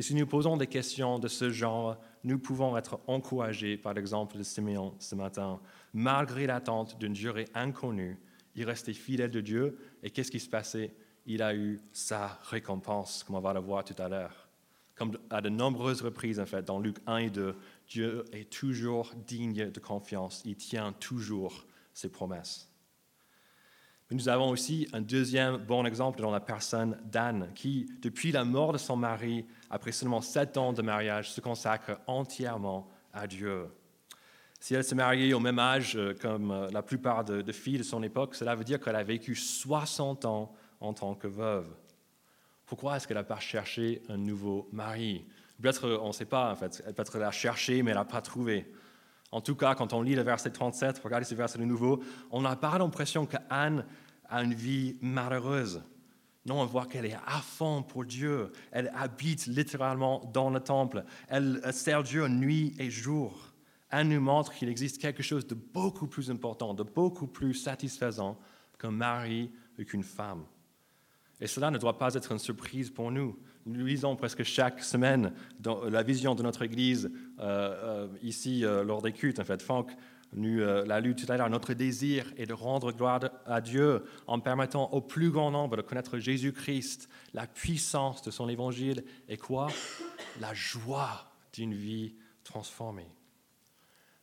Et 0.00 0.02
si 0.02 0.14
nous 0.14 0.26
posons 0.26 0.56
des 0.56 0.66
questions 0.66 1.18
de 1.18 1.28
ce 1.28 1.50
genre, 1.50 1.98
nous 2.24 2.38
pouvons 2.38 2.74
être 2.78 3.00
encouragés 3.06 3.76
par 3.76 3.92
l'exemple 3.92 4.38
de 4.38 4.42
Simeon 4.42 4.94
ce 4.98 5.14
matin. 5.14 5.60
Malgré 5.92 6.46
l'attente 6.46 6.98
d'une 6.98 7.12
durée 7.12 7.44
inconnue, 7.52 8.18
il 8.54 8.64
restait 8.64 8.94
fidèle 8.94 9.30
de 9.30 9.42
Dieu. 9.42 9.76
Et 10.02 10.08
qu'est-ce 10.08 10.30
qui 10.30 10.40
se 10.40 10.48
passait? 10.48 10.94
Il 11.26 11.42
a 11.42 11.54
eu 11.54 11.80
sa 11.92 12.38
récompense, 12.44 13.24
comme 13.24 13.36
on 13.36 13.40
va 13.40 13.52
le 13.52 13.60
voir 13.60 13.84
tout 13.84 14.02
à 14.02 14.08
l'heure. 14.08 14.48
comme 14.94 15.18
à 15.28 15.42
de 15.42 15.50
nombreuses 15.50 16.00
reprises, 16.00 16.40
en 16.40 16.46
fait, 16.46 16.64
dans 16.64 16.78
Luc 16.78 16.96
1 17.06 17.16
et 17.18 17.28
2, 17.28 17.54
Dieu 17.86 18.24
est 18.32 18.50
toujours 18.50 19.12
digne 19.26 19.70
de 19.70 19.80
confiance. 19.80 20.40
Il 20.46 20.56
tient 20.56 20.94
toujours 20.94 21.66
ses 21.92 22.08
promesses. 22.08 22.69
Mais 24.10 24.16
nous 24.16 24.28
avons 24.28 24.48
aussi 24.48 24.88
un 24.92 25.00
deuxième 25.00 25.56
bon 25.56 25.84
exemple 25.86 26.20
dans 26.20 26.32
la 26.32 26.40
personne 26.40 26.98
d'Anne, 27.04 27.52
qui, 27.54 27.86
depuis 28.02 28.32
la 28.32 28.44
mort 28.44 28.72
de 28.72 28.78
son 28.78 28.96
mari, 28.96 29.46
après 29.70 29.92
seulement 29.92 30.20
sept 30.20 30.56
ans 30.56 30.72
de 30.72 30.82
mariage, 30.82 31.30
se 31.30 31.40
consacre 31.40 32.00
entièrement 32.08 32.88
à 33.12 33.28
Dieu. 33.28 33.68
Si 34.58 34.74
elle 34.74 34.84
s'est 34.84 34.94
mariée 34.94 35.32
au 35.32 35.40
même 35.40 35.58
âge 35.58 35.96
euh, 35.96 36.14
comme 36.20 36.50
euh, 36.50 36.68
la 36.70 36.82
plupart 36.82 37.24
de, 37.24 37.50
filles 37.50 37.78
de 37.78 37.82
son 37.82 38.02
époque, 38.02 38.34
cela 38.34 38.54
veut 38.54 38.64
dire 38.64 38.78
qu'elle 38.78 38.96
a 38.96 39.02
vécu 39.02 39.34
60 39.34 40.26
ans 40.26 40.52
en 40.80 40.92
tant 40.92 41.14
que 41.14 41.26
veuve. 41.26 41.66
Pourquoi 42.66 42.96
est-ce 42.96 43.08
qu'elle 43.08 43.16
n'a 43.16 43.24
pas 43.24 43.40
cherché 43.40 44.02
un 44.10 44.18
nouveau 44.18 44.68
mari? 44.70 45.24
Peut-être, 45.62 45.86
euh, 45.86 45.98
on 46.02 46.08
ne 46.08 46.12
sait 46.12 46.26
pas, 46.26 46.54
fait. 46.56 46.82
Elle 46.86 46.92
peut-être 46.92 47.16
l'a 47.16 47.30
cherché, 47.30 47.82
mais 47.82 47.92
elle 47.92 47.96
n'a 47.96 48.04
pas 48.04 48.20
trouvé. 48.20 48.70
En 49.32 49.40
tout 49.40 49.54
cas, 49.54 49.74
quand 49.74 49.92
on 49.92 50.02
lit 50.02 50.14
le 50.14 50.22
verset 50.22 50.50
37, 50.50 51.00
regardez 51.04 51.24
ce 51.24 51.34
verset 51.34 51.58
de 51.58 51.64
nouveau, 51.64 52.02
on 52.30 52.42
n'a 52.42 52.56
pas 52.56 52.78
l'impression 52.78 53.26
qu'Anne 53.26 53.84
a 54.28 54.42
une 54.42 54.54
vie 54.54 54.96
malheureuse. 55.00 55.82
Non, 56.46 56.62
on 56.62 56.66
voit 56.66 56.86
qu'elle 56.86 57.06
est 57.06 57.18
à 57.26 57.40
fond 57.40 57.82
pour 57.82 58.04
Dieu. 58.04 58.50
Elle 58.72 58.90
habite 58.96 59.46
littéralement 59.46 60.30
dans 60.32 60.50
le 60.50 60.60
temple. 60.60 61.04
Elle 61.28 61.60
sert 61.72 62.02
Dieu 62.02 62.26
nuit 62.28 62.74
et 62.78 62.90
jour. 62.90 63.52
Elle 63.90 64.08
nous 64.08 64.20
montre 64.20 64.52
qu'il 64.52 64.68
existe 64.68 65.00
quelque 65.00 65.22
chose 65.22 65.46
de 65.46 65.54
beaucoup 65.54 66.06
plus 66.06 66.30
important, 66.30 66.74
de 66.74 66.82
beaucoup 66.82 67.26
plus 67.26 67.54
satisfaisant 67.54 68.38
qu'un 68.78 68.92
mari 68.92 69.52
ou 69.78 69.84
qu'une 69.84 70.04
femme. 70.04 70.44
Et 71.40 71.46
cela 71.46 71.70
ne 71.70 71.78
doit 71.78 71.98
pas 71.98 72.14
être 72.14 72.32
une 72.32 72.38
surprise 72.38 72.90
pour 72.90 73.10
nous. 73.10 73.38
Nous 73.66 73.84
lisons 73.84 74.16
presque 74.16 74.42
chaque 74.42 74.82
semaine 74.82 75.32
la 75.90 76.02
vision 76.02 76.34
de 76.34 76.42
notre 76.42 76.62
Église, 76.62 77.10
euh, 77.38 78.06
euh, 78.06 78.08
ici 78.22 78.64
euh, 78.64 78.84
lors 78.84 79.02
des 79.02 79.12
cultes, 79.12 79.38
en 79.38 79.44
fait. 79.44 79.60
Franck 79.60 79.90
nous 80.32 80.58
l'a 80.58 81.00
lu 81.00 81.16
tout 81.16 81.26
à 81.30 81.36
l'heure. 81.36 81.50
Notre 81.50 81.74
désir 81.74 82.24
est 82.36 82.46
de 82.46 82.52
rendre 82.52 82.92
gloire 82.92 83.20
à 83.46 83.60
Dieu 83.60 84.04
en 84.28 84.38
permettant 84.38 84.88
au 84.92 85.00
plus 85.00 85.30
grand 85.30 85.50
nombre 85.50 85.76
de 85.76 85.82
connaître 85.82 86.20
Jésus-Christ, 86.20 87.08
la 87.34 87.48
puissance 87.48 88.22
de 88.22 88.30
son 88.30 88.48
évangile 88.48 89.02
et 89.28 89.36
quoi? 89.36 89.66
La 90.40 90.54
joie 90.54 91.32
d'une 91.52 91.74
vie 91.74 92.14
transformée. 92.44 93.08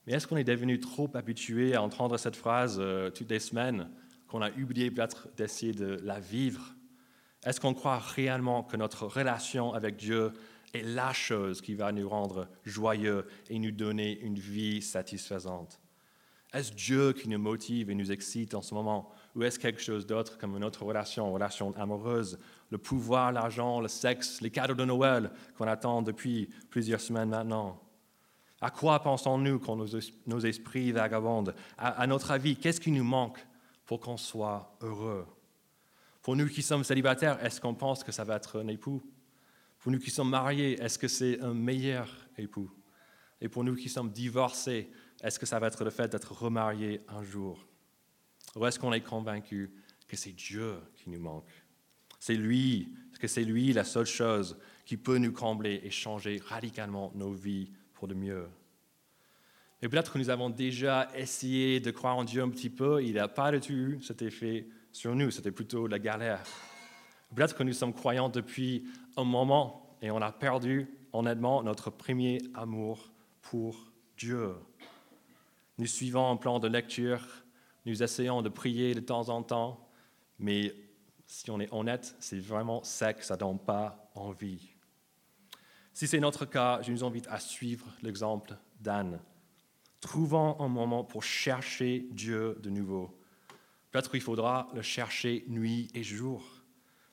Mais 0.05 0.13
est-ce 0.13 0.27
qu'on 0.27 0.37
est 0.37 0.45
devenu 0.45 0.79
trop 0.79 1.09
habitué 1.13 1.75
à 1.75 1.83
entendre 1.83 2.15
cette 2.15 2.37
phrase 2.37 2.81
toutes 3.13 3.29
les 3.29 3.39
semaines 3.39 3.89
qu'on 4.29 4.41
a 4.41 4.49
oublié 4.51 4.89
peut-être 4.89 5.27
d'essayer 5.35 5.73
de 5.73 5.99
la 6.05 6.21
vivre? 6.21 6.76
Est-ce 7.45 7.59
qu'on 7.59 7.73
croit 7.73 7.99
réellement 7.99 8.63
que 8.63 8.77
notre 8.77 9.05
relation 9.05 9.73
avec 9.73 9.95
Dieu 9.95 10.33
est 10.73 10.83
la 10.83 11.13
chose 11.13 11.61
qui 11.61 11.75
va 11.75 11.91
nous 11.91 12.09
rendre 12.09 12.47
joyeux 12.65 13.27
et 13.49 13.59
nous 13.59 13.71
donner 13.71 14.19
une 14.19 14.39
vie 14.39 14.81
satisfaisante? 14.81 15.79
Est-ce 16.53 16.73
Dieu 16.73 17.13
qui 17.13 17.27
nous 17.27 17.39
motive 17.39 17.89
et 17.89 17.95
nous 17.95 18.11
excite 18.11 18.53
en 18.53 18.61
ce 18.61 18.73
moment? 18.73 19.11
Ou 19.35 19.43
est-ce 19.43 19.59
quelque 19.59 19.81
chose 19.81 20.07
d'autre 20.07 20.37
comme 20.37 20.55
une 20.55 20.63
autre 20.63 20.83
relation, 20.83 21.31
relation 21.31 21.73
amoureuse, 21.75 22.39
le 22.69 22.77
pouvoir, 22.77 23.31
l'argent, 23.31 23.81
le 23.81 23.89
sexe, 23.89 24.41
les 24.41 24.49
cadeaux 24.49 24.73
de 24.73 24.85
Noël 24.85 25.31
qu'on 25.57 25.67
attend 25.67 26.01
depuis 26.01 26.49
plusieurs 26.69 27.01
semaines 27.01 27.29
maintenant? 27.29 27.81
À 28.61 28.71
quoi 28.71 28.99
pensons-nous 29.01 29.59
quand 29.59 29.75
nos, 29.75 30.39
esprits 30.39 30.91
vagabondent? 30.91 31.53
À, 31.77 32.07
notre 32.07 32.31
avis, 32.31 32.55
qu'est-ce 32.55 32.81
qui 32.81 32.91
nous 32.91 33.03
manque 33.03 33.45
pour 33.85 33.99
qu'on 33.99 34.17
soit 34.17 34.75
heureux? 34.81 35.27
Pour 36.27 36.35
nous 36.35 36.49
qui 36.49 36.61
sommes 36.61 36.83
célibataires, 36.83 37.41
est-ce 37.41 37.61
qu'on 37.61 37.73
pense 37.73 38.03
que 38.03 38.11
ça 38.11 38.25
va 38.25 38.35
être 38.35 38.59
un 38.59 38.67
époux? 38.67 39.01
Pour 39.79 39.93
nous 39.93 39.97
qui 39.97 40.11
sommes 40.11 40.29
mariés, 40.29 40.73
est-ce 40.73 40.99
que 40.99 41.07
c'est 41.07 41.39
un 41.39 41.53
meilleur 41.53 42.13
époux? 42.37 42.69
Et 43.39 43.47
pour 43.47 43.63
nous 43.63 43.75
qui 43.75 43.87
sommes 43.87 44.11
divorcés, 44.11 44.91
est-ce 45.23 45.39
que 45.39 45.45
ça 45.45 45.57
va 45.57 45.67
être 45.67 45.85
le 45.85 45.89
fait 45.89 46.11
d'être 46.11 46.33
remariés 46.33 46.99
un 47.07 47.23
jour? 47.23 47.65
Ou 48.57 48.65
est-ce 48.65 48.77
qu'on 48.77 48.91
est 48.91 48.99
convaincu 48.99 49.71
que 50.05 50.17
c'est 50.17 50.33
Dieu 50.33 50.73
qui 50.97 51.09
nous 51.09 51.19
manque? 51.21 51.47
C'est 52.19 52.35
lui, 52.35 52.93
que 53.21 53.27
c'est 53.29 53.45
lui 53.45 53.71
la 53.71 53.85
seule 53.85 54.05
chose 54.05 54.57
qui 54.83 54.97
peut 54.97 55.19
nous 55.19 55.31
combler 55.31 55.79
et 55.81 55.91
changer 55.91 56.41
radicalement 56.45 57.13
nos 57.15 57.31
vies 57.31 57.71
pour 57.93 58.05
le 58.05 58.15
mieux. 58.15 58.49
Et 59.81 59.87
peut-être 59.87 60.11
que 60.11 60.19
nous 60.19 60.29
avons 60.29 60.49
déjà 60.49 61.09
essayé 61.15 61.79
de 61.79 61.91
croire 61.91 62.17
en 62.17 62.25
Dieu 62.25 62.41
un 62.41 62.49
petit 62.49 62.69
peu, 62.69 63.01
il 63.01 63.13
n'a 63.13 63.29
pas 63.29 63.49
du 63.57 63.61
tout 63.61 64.01
cet 64.01 64.21
effet 64.23 64.67
sur 64.97 65.13
nous, 65.13 65.29
c'était 65.29 65.51
plutôt 65.51 65.85
la 65.85 65.99
galère. 65.99 66.43
Peut-être 67.35 67.55
que 67.55 67.61
nous 67.61 67.73
sommes 67.73 67.93
croyants 67.93 68.29
depuis 68.29 68.87
un 69.15 69.23
moment 69.23 69.95
et 70.01 70.09
on 70.09 70.19
a 70.23 70.31
perdu 70.31 70.87
honnêtement 71.13 71.61
notre 71.61 71.91
premier 71.91 72.41
amour 72.55 73.11
pour 73.43 73.91
Dieu. 74.17 74.55
Nous 75.77 75.85
suivons 75.85 76.31
un 76.31 76.35
plan 76.35 76.57
de 76.57 76.67
lecture, 76.67 77.21
nous 77.85 78.01
essayons 78.01 78.41
de 78.41 78.49
prier 78.49 78.95
de 78.95 78.99
temps 78.99 79.29
en 79.29 79.43
temps, 79.43 79.87
mais 80.39 80.73
si 81.27 81.51
on 81.51 81.59
est 81.59 81.71
honnête, 81.71 82.15
c'est 82.19 82.39
vraiment 82.39 82.81
sec, 82.83 83.21
ça 83.21 83.35
ne 83.35 83.39
donne 83.41 83.59
pas 83.59 84.09
envie. 84.15 84.71
Si 85.93 86.07
c'est 86.07 86.19
notre 86.19 86.45
cas, 86.45 86.81
je 86.81 86.91
nous 86.91 87.03
invite 87.03 87.27
à 87.27 87.39
suivre 87.39 87.85
l'exemple 88.01 88.55
d'Anne. 88.79 89.19
Trouvons 89.99 90.59
un 90.59 90.69
moment 90.69 91.03
pour 91.03 91.21
chercher 91.21 92.07
Dieu 92.11 92.57
de 92.63 92.71
nouveau. 92.71 93.16
Peut-être 93.91 94.11
qu'il 94.11 94.21
faudra 94.21 94.67
le 94.73 94.81
chercher 94.81 95.45
nuit 95.47 95.89
et 95.93 96.03
jour. 96.03 96.43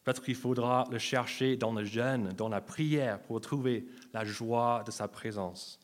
Peut-être 0.03 0.23
qu'il 0.23 0.35
faudra 0.35 0.87
le 0.91 0.99
chercher 0.99 1.57
dans 1.57 1.73
le 1.73 1.85
jeûne, 1.85 2.33
dans 2.33 2.49
la 2.49 2.61
prière, 2.61 3.23
pour 3.23 3.41
trouver 3.41 3.87
la 4.13 4.25
joie 4.25 4.83
de 4.87 4.91
sa 4.91 5.09
présence. 5.09 5.81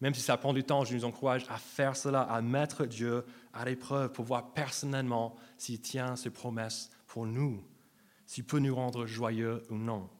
Même 0.00 0.12
si 0.12 0.20
ça 0.20 0.36
prend 0.36 0.52
du 0.52 0.64
temps, 0.64 0.84
je 0.84 0.94
nous 0.94 1.04
encourage 1.04 1.46
à 1.48 1.56
faire 1.56 1.96
cela, 1.96 2.22
à 2.22 2.42
mettre 2.42 2.84
Dieu 2.84 3.24
à 3.54 3.64
l'épreuve 3.64 4.12
pour 4.12 4.26
voir 4.26 4.52
personnellement 4.52 5.34
s'il 5.56 5.80
tient 5.80 6.16
ses 6.16 6.30
promesses 6.30 6.90
pour 7.06 7.26
nous, 7.26 7.64
s'il 8.26 8.44
peut 8.44 8.58
nous 8.58 8.74
rendre 8.74 9.06
joyeux 9.06 9.62
ou 9.70 9.76
non. 9.76 10.10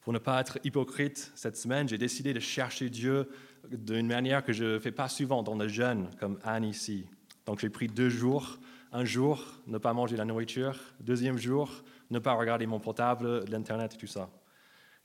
Pour 0.00 0.14
ne 0.14 0.18
pas 0.18 0.40
être 0.40 0.58
hypocrite, 0.64 1.30
cette 1.34 1.58
semaine, 1.58 1.88
j'ai 1.88 1.98
décidé 1.98 2.32
de 2.32 2.40
chercher 2.40 2.88
Dieu 2.88 3.28
d'une 3.70 4.06
manière 4.06 4.42
que 4.42 4.54
je 4.54 4.64
ne 4.64 4.78
fais 4.78 4.92
pas 4.92 5.08
souvent 5.08 5.42
dans 5.42 5.56
le 5.56 5.68
jeûne, 5.68 6.08
comme 6.18 6.38
Anne 6.42 6.64
ici. 6.64 7.06
Donc 7.48 7.60
j'ai 7.60 7.70
pris 7.70 7.86
deux 7.86 8.10
jours. 8.10 8.58
Un 8.92 9.06
jour, 9.06 9.42
ne 9.66 9.78
pas 9.78 9.94
manger 9.94 10.18
la 10.18 10.26
nourriture. 10.26 10.78
Deuxième 11.00 11.38
jour, 11.38 11.82
ne 12.10 12.18
pas 12.18 12.34
regarder 12.34 12.66
mon 12.66 12.78
portable, 12.78 13.42
l'Internet 13.46 13.94
et 13.94 13.96
tout 13.96 14.06
ça. 14.06 14.28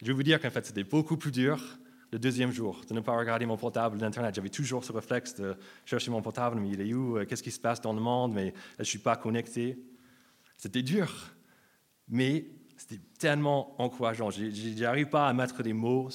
Je 0.02 0.08
vais 0.08 0.12
vous 0.12 0.24
dire 0.24 0.42
qu'en 0.42 0.50
fait, 0.50 0.66
c'était 0.66 0.84
beaucoup 0.84 1.16
plus 1.16 1.32
dur 1.32 1.62
le 2.12 2.20
deuxième 2.20 2.52
jour, 2.52 2.82
de 2.90 2.94
ne 2.94 3.00
pas 3.00 3.18
regarder 3.18 3.46
mon 3.46 3.56
portable, 3.56 3.98
l'Internet. 3.98 4.36
J'avais 4.36 4.50
toujours 4.50 4.84
ce 4.84 4.92
réflexe 4.92 5.36
de 5.36 5.56
chercher 5.86 6.12
mon 6.12 6.22
portable, 6.22 6.60
mais 6.60 6.72
il 6.72 6.82
est 6.82 6.94
où? 6.94 7.18
Qu'est-ce 7.26 7.44
qui 7.44 7.50
se 7.50 7.62
passe 7.62 7.80
dans 7.80 7.94
le 7.94 8.02
monde? 8.02 8.34
Mais 8.34 8.54
je 8.76 8.82
ne 8.82 8.84
suis 8.84 9.00
pas 9.00 9.16
connecté. 9.16 9.78
C'était 10.58 10.84
dur. 10.84 11.10
Mais 12.10 12.48
c'était 12.78 13.02
tellement 13.20 13.80
encourageant. 13.82 14.30
Je 14.30 14.82
n'arrive 14.82 15.08
pas 15.08 15.28
à 15.28 15.34
mettre 15.34 15.64
des 15.64 15.74
mots 15.74 16.10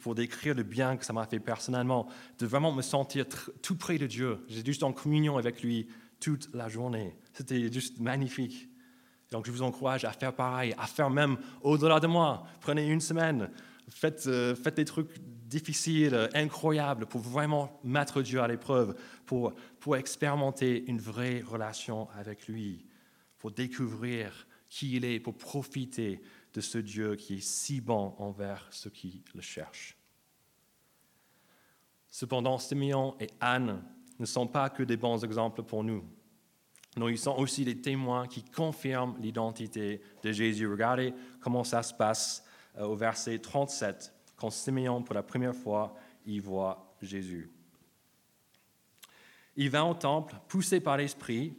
pour 0.00 0.14
décrire 0.14 0.54
le 0.54 0.62
bien 0.62 0.96
que 0.96 1.04
ça 1.04 1.12
m'a 1.12 1.26
fait 1.26 1.40
personnellement, 1.40 2.06
de 2.38 2.46
vraiment 2.46 2.72
me 2.72 2.82
sentir 2.82 3.26
tout 3.62 3.76
près 3.76 3.98
de 3.98 4.06
Dieu. 4.06 4.38
J'étais 4.48 4.66
juste 4.66 4.82
en 4.82 4.92
communion 4.92 5.36
avec 5.36 5.62
lui 5.62 5.88
toute 6.20 6.48
la 6.54 6.68
journée. 6.68 7.16
C'était 7.32 7.70
juste 7.72 8.00
magnifique. 8.00 8.68
Donc 9.30 9.46
je 9.46 9.50
vous 9.50 9.62
encourage 9.62 10.04
à 10.04 10.12
faire 10.12 10.32
pareil, 10.32 10.74
à 10.78 10.86
faire 10.86 11.10
même 11.10 11.36
au-delà 11.62 12.00
de 12.00 12.06
moi. 12.06 12.44
Prenez 12.60 12.88
une 12.88 13.00
semaine, 13.00 13.50
faites, 13.90 14.26
euh, 14.26 14.54
des 14.54 14.84
trucs 14.84 15.10
difficiles, 15.20 16.28
incroyables, 16.34 17.06
pour 17.06 17.20
vraiment 17.20 17.80
mettre 17.84 18.22
Dieu 18.22 18.40
à 18.40 18.48
l'épreuve, 18.48 18.94
pour 19.24 19.96
expérimenter 19.96 20.84
une 20.88 21.00
vraie 21.00 21.40
relation 21.40 22.08
avec 22.18 22.48
lui, 22.48 22.84
pour 23.38 23.50
découvrir 23.50 24.47
qui 24.68 24.96
il 24.96 25.04
est 25.04 25.20
pour 25.20 25.36
profiter 25.36 26.20
de 26.54 26.60
ce 26.60 26.78
Dieu 26.78 27.16
qui 27.16 27.36
est 27.36 27.46
si 27.46 27.80
bon 27.80 28.14
envers 28.18 28.66
ceux 28.70 28.90
qui 28.90 29.22
le 29.34 29.40
cherchent. 29.40 29.96
Cependant, 32.10 32.58
Simeon 32.58 33.16
et 33.20 33.28
Anne 33.40 33.82
ne 34.18 34.26
sont 34.26 34.46
pas 34.46 34.70
que 34.70 34.82
des 34.82 34.96
bons 34.96 35.24
exemples 35.24 35.62
pour 35.62 35.84
nous. 35.84 36.04
Non, 36.96 37.08
ils 37.08 37.18
sont 37.18 37.36
aussi 37.36 37.64
des 37.64 37.80
témoins 37.80 38.26
qui 38.26 38.42
confirment 38.42 39.16
l'identité 39.20 40.00
de 40.22 40.32
Jésus. 40.32 40.66
Regardez 40.66 41.14
comment 41.40 41.64
ça 41.64 41.82
se 41.82 41.94
passe 41.94 42.44
euh, 42.76 42.86
au 42.86 42.96
verset 42.96 43.38
37, 43.38 44.12
quand 44.36 44.50
Simeon, 44.50 45.02
pour 45.02 45.14
la 45.14 45.22
première 45.22 45.54
fois, 45.54 45.94
y 46.26 46.40
voit 46.40 46.96
Jésus. 47.00 47.50
Il 49.54 49.70
va 49.70 49.84
au 49.84 49.94
temple, 49.94 50.34
poussé 50.48 50.80
par 50.80 50.96
l'Esprit, 50.96 51.54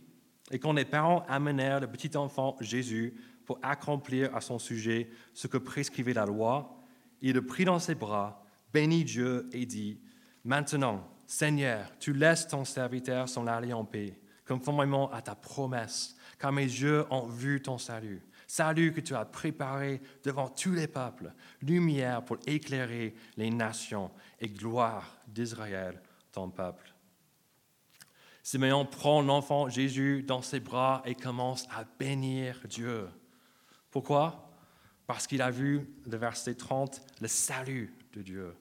et 0.51 0.59
quand 0.59 0.73
les 0.73 0.85
parents 0.85 1.23
amenèrent 1.27 1.79
le 1.79 1.87
petit 1.87 2.15
enfant 2.17 2.55
Jésus 2.59 3.13
pour 3.45 3.59
accomplir 3.61 4.35
à 4.35 4.41
son 4.41 4.59
sujet 4.59 5.09
ce 5.33 5.47
que 5.47 5.57
prescrivait 5.57 6.13
la 6.13 6.25
loi, 6.25 6.77
il 7.21 7.33
le 7.33 7.45
prit 7.45 7.65
dans 7.65 7.79
ses 7.79 7.95
bras, 7.95 8.43
bénit 8.73 9.03
Dieu 9.03 9.49
et 9.51 9.65
dit, 9.65 9.99
Maintenant, 10.43 11.07
Seigneur, 11.25 11.91
tu 11.99 12.13
laisses 12.13 12.47
ton 12.47 12.65
serviteur 12.65 13.27
s'en 13.27 13.45
aller 13.47 13.73
en 13.73 13.85
paix, 13.85 14.19
conformément 14.47 15.11
à 15.11 15.21
ta 15.21 15.35
promesse, 15.35 16.15
car 16.39 16.51
mes 16.51 16.63
yeux 16.63 17.05
ont 17.11 17.27
vu 17.27 17.61
ton 17.61 17.77
salut, 17.77 18.23
Salut 18.47 18.93
que 18.93 19.01
tu 19.01 19.13
as 19.13 19.25
préparé 19.25 20.01
devant 20.23 20.49
tous 20.49 20.73
les 20.73 20.87
peuples, 20.87 21.31
lumière 21.61 22.25
pour 22.25 22.37
éclairer 22.47 23.13
les 23.37 23.51
nations 23.51 24.09
et 24.39 24.49
gloire 24.49 25.19
d'Israël, 25.27 26.01
ton 26.31 26.49
peuple. 26.49 26.95
Simeon 28.43 28.85
prend 28.85 29.21
l'enfant 29.21 29.69
Jésus 29.69 30.23
dans 30.23 30.41
ses 30.41 30.59
bras 30.59 31.01
et 31.05 31.15
commence 31.15 31.65
à 31.69 31.83
bénir 31.99 32.61
Dieu. 32.67 33.07
Pourquoi? 33.91 34.49
Parce 35.07 35.27
qu'il 35.27 35.41
a 35.41 35.51
vu, 35.51 35.87
le 36.05 36.17
verset 36.17 36.55
30, 36.55 37.01
le 37.21 37.27
salut 37.27 37.93
de 38.13 38.21
Dieu. 38.21 38.55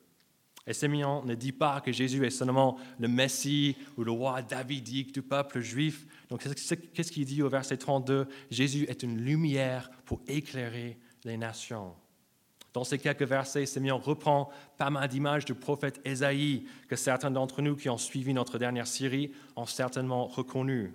Et 0.67 0.75
Simeon 0.75 1.25
ne 1.25 1.35
dit 1.35 1.53
pas 1.53 1.81
que 1.81 1.93
Jésus 1.93 2.27
est 2.27 2.31
seulement 2.31 2.79
le 2.99 3.09
Messie 3.09 3.75
ou 3.97 4.05
le 4.05 4.11
roi 4.11 4.43
davidique 4.43 5.13
du 5.15 5.23
peuple 5.23 5.61
juif. 5.61 6.07
Donc, 6.29 6.43
qu'est-ce 6.43 7.13
qu'il 7.13 7.25
dit 7.25 7.43
au 7.43 7.49
verset 7.49 7.79
32 7.79 8.29
Jésus 8.51 8.85
est 8.89 9.03
une 9.03 9.19
lumière 9.19 9.91
pour 10.05 10.21
éclairer 10.27 10.99
les 11.25 11.39
nations. 11.39 11.95
Dans 12.73 12.85
ces 12.85 12.99
quelques 12.99 13.23
versets, 13.23 13.67
Simeon 13.67 13.99
reprend 13.99 14.51
pas 14.77 14.91
mal 14.91 15.09
d'images 15.09 15.45
du 15.45 15.55
prophète 15.55 16.01
Ésaïe 16.05 16.67
que 16.89 16.97
certains 16.97 17.31
d'entre 17.31 17.63
nous 17.63 17.77
qui 17.77 17.89
ont 17.89 17.99
suivi 17.99 18.35
notre 18.35 18.59
dernière 18.59 18.87
série 18.87 19.33
ont 19.57 19.67
certainement 19.67 20.27
reconnu. 20.27 20.93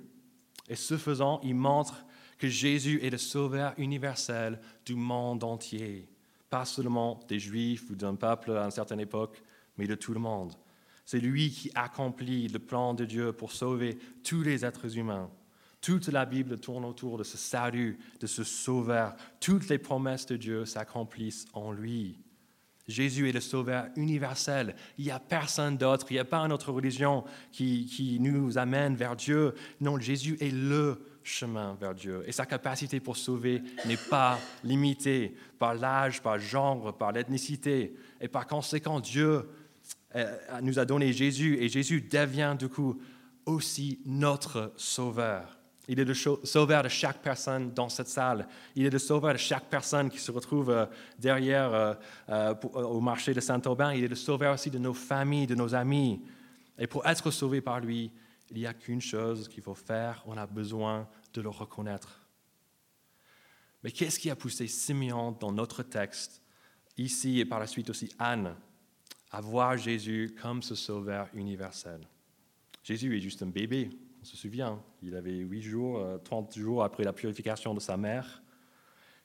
Et 0.70 0.76
ce 0.76 0.98
faisant, 0.98 1.40
il 1.44 1.56
montre 1.56 2.06
que 2.38 2.48
Jésus 2.48 3.00
est 3.04 3.10
le 3.10 3.18
sauveur 3.18 3.74
universel 3.78 4.60
du 4.86 4.96
monde 4.96 5.44
entier, 5.44 6.08
pas 6.50 6.66
seulement 6.66 7.20
des 7.28 7.40
Juifs 7.40 7.90
ou 7.90 7.96
d'un 7.96 8.16
peuple 8.16 8.52
à 8.52 8.66
une 8.66 8.72
certaine 8.72 9.00
époque, 9.00 9.42
mais 9.78 9.88
de 9.88 9.96
tout 9.96 10.14
le 10.14 10.20
monde. 10.20 10.54
C'est 11.06 11.20
lui 11.20 11.52
qui 11.52 11.72
accomplit 11.76 12.48
le 12.48 12.60
plan 12.60 12.94
de 12.94 13.06
Dieu 13.06 13.34
pour 13.34 13.52
sauver 13.52 13.98
tous 14.24 14.42
les 14.42 14.64
êtres 14.64 14.98
humains. 14.98 15.30
Toute 15.84 16.08
la 16.08 16.24
Bible 16.24 16.60
tourne 16.60 16.86
autour 16.86 17.18
de 17.18 17.26
ce 17.26 17.38
salut, 17.38 18.00
de 18.22 18.26
ce 18.26 18.46
sauveur. 18.46 19.18
Toutes 19.42 19.68
les 19.68 19.78
promesses 19.78 20.26
de 20.26 20.38
Dieu 20.38 20.64
s'accomplissent 20.64 21.46
en 21.52 21.74
lui. 21.74 22.22
Jésus 22.88 23.28
est 23.28 23.34
le 23.34 23.42
sauveur 23.42 23.88
universel. 23.98 24.76
Il 24.98 25.04
n'y 25.04 25.12
a 25.12 25.20
personne 25.20 25.76
d'autre. 25.76 26.06
Il 26.10 26.14
n'y 26.14 26.20
a 26.20 26.26
pas 26.26 26.40
une 26.40 26.54
autre 26.54 26.72
religion 26.72 27.26
qui, 27.52 27.86
qui, 27.86 28.18
nous 28.22 28.58
amène 28.58 28.96
vers 28.96 29.18
Dieu. 29.18 29.56
Non, 29.82 30.00
Jésus 30.00 30.38
est 30.40 30.54
le 30.54 31.04
chemin 31.22 31.78
vers 31.82 31.94
Dieu. 31.94 32.24
Et 32.28 32.32
sa 32.32 32.46
capacité 32.46 33.02
pour 33.02 33.18
sauver 33.18 33.62
n'est 33.86 33.98
pas 34.10 34.40
limitée 34.64 35.36
par 35.60 35.74
l'âge, 35.76 36.22
par 36.22 36.38
le 36.38 36.44
genre, 36.44 36.98
par 36.98 37.12
l'ethnicité. 37.12 37.94
Et 38.22 38.30
par 38.30 38.48
conséquent, 38.48 39.02
Dieu 39.02 39.50
euh, 40.16 40.38
nous 40.62 40.80
a 40.80 40.86
donné 40.86 41.12
Jésus 41.12 41.58
et 41.60 41.68
Jésus 41.68 42.00
devient 42.00 42.56
du 42.58 42.70
coup 42.70 43.02
aussi 43.46 44.00
notre 44.06 44.72
sauveur. 44.78 45.60
Il 45.88 46.00
est 46.00 46.06
le 46.06 46.14
sauveur 46.14 46.84
de 46.84 46.88
chaque 46.88 47.22
personne 47.22 47.74
dans 47.74 47.90
cette 47.90 48.08
salle. 48.08 48.48
Il 48.76 48.86
est 48.86 48.90
le 48.90 49.00
sauveur 49.00 49.34
de 49.34 49.38
chaque 49.38 49.66
personne 49.66 50.10
qui 50.10 50.20
se 50.20 50.32
retrouve 50.32 50.70
euh, 50.70 50.86
derrière 51.20 51.98
euh, 52.30 52.54
au 52.74 53.02
marché 53.02 53.34
de 53.34 53.42
Saint-Aubin. 53.42 53.94
Il 53.94 54.04
est 54.04 54.08
le 54.08 54.16
sauveur 54.16 54.54
aussi 54.54 54.70
de 54.70 54.78
nos 54.78 54.94
familles, 54.94 55.48
de 55.48 55.56
nos 55.56 55.76
amis. 55.76 56.22
Et 56.78 56.88
pour 56.88 57.06
être 57.06 57.32
sauvé 57.32 57.60
par 57.60 57.82
lui, 57.82 58.12
il 58.50 58.58
n'y 58.58 58.66
a 58.66 58.74
qu'une 58.74 59.02
chose 59.02 59.50
qu'il 59.50 59.62
faut 59.62 59.76
faire. 59.76 60.24
On 60.26 60.38
a 60.38 60.46
besoin 60.46 61.08
de 61.34 61.42
le 61.42 61.50
reconnaître. 61.50 62.22
Mais 63.84 63.92
qu'est-ce 63.92 64.20
qui 64.20 64.30
a 64.30 64.36
poussé 64.36 64.68
Simeon 64.68 65.34
dans 65.34 65.52
notre 65.52 65.84
texte, 65.84 66.42
ici 66.98 67.40
et 67.40 67.46
par 67.46 67.60
la 67.60 67.68
suite 67.68 67.90
aussi 67.90 68.10
Anne, 68.18 68.56
à 69.32 69.42
voir 69.42 69.76
Jésus 69.78 70.36
comme 70.42 70.62
ce 70.62 70.76
sauveur 70.76 71.28
universel? 71.34 72.08
Jésus 72.84 73.18
est 73.18 73.22
juste 73.22 73.44
un 73.44 73.48
bébé, 73.48 73.90
on 74.24 74.26
se 74.26 74.38
souvient. 74.38 74.82
Il 75.02 75.18
avait 75.18 75.36
8 75.36 75.62
jours, 75.62 76.02
30 76.24 76.56
euh, 76.56 76.62
jours 76.62 76.84
après 76.86 77.04
la 77.04 77.12
purification 77.12 77.74
de 77.74 77.82
sa 77.82 77.98
mère. 77.98 78.42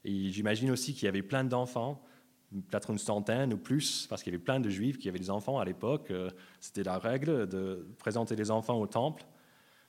Et 0.05 0.33
j'imagine 0.33 0.73
aussi 0.73 0.93
qu'il 0.93 1.05
y 1.05 1.09
avait 1.09 1.23
plein 1.23 1.45
d'enfants, 1.45 2.03
peut-être 2.51 2.91
une 2.91 2.99
centaine 2.99 3.53
ou 3.53 3.59
plus, 3.59 4.09
parce 4.09 4.25
qu'il 4.25 4.33
y 4.33 4.35
avait 4.35 4.43
plein 4.43 4.59
de 4.59 4.69
juifs 4.69 4.99
qui 4.99 5.09
avaient 5.09 5.21
des 5.21 5.31
enfants 5.31 5.61
à 5.61 5.65
l'époque. 5.65 6.11
Euh, 6.11 6.31
c'était 6.59 6.83
la 6.83 6.99
règle 6.99 7.47
de 7.47 7.87
présenter 7.99 8.35
des 8.35 8.51
enfants 8.51 8.81
au 8.81 8.89
temple. 8.89 9.25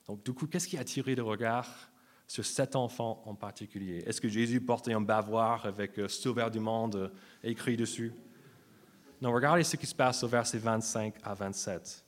Donc, 0.05 0.23
du 0.23 0.31
coup, 0.31 0.45
qu'est-ce 0.45 0.67
qui 0.67 0.77
a 0.77 0.81
attiré 0.81 1.15
le 1.15 1.23
regard 1.23 1.89
sur 2.27 2.45
cet 2.45 2.75
enfant 2.75 3.23
en 3.25 3.33
particulier? 3.33 4.03
Est-ce 4.05 4.21
que 4.21 4.29
Jésus 4.29 4.61
portait 4.61 4.93
un 4.93 5.01
bavoir 5.01 5.65
avec 5.65 5.97
euh, 5.97 6.07
Sauveur 6.07 6.51
du 6.51 6.59
monde 6.59 7.11
écrit 7.43 7.77
dessus? 7.77 8.13
Non, 9.23 9.33
regardez 9.33 9.63
ce 9.63 9.75
qui 9.75 9.87
se 9.87 9.95
passe 9.95 10.21
au 10.21 10.27
verset 10.27 10.59
25 10.59 11.15
à 11.23 11.33
27. 11.33 12.05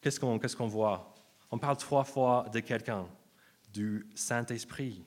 Qu'est-ce 0.00 0.18
qu'on 0.56 0.66
voit? 0.66 1.13
On 1.54 1.58
parle 1.58 1.76
trois 1.76 2.02
fois 2.02 2.46
de 2.52 2.58
quelqu'un, 2.58 3.06
du 3.72 4.08
Saint-Esprit. 4.16 5.04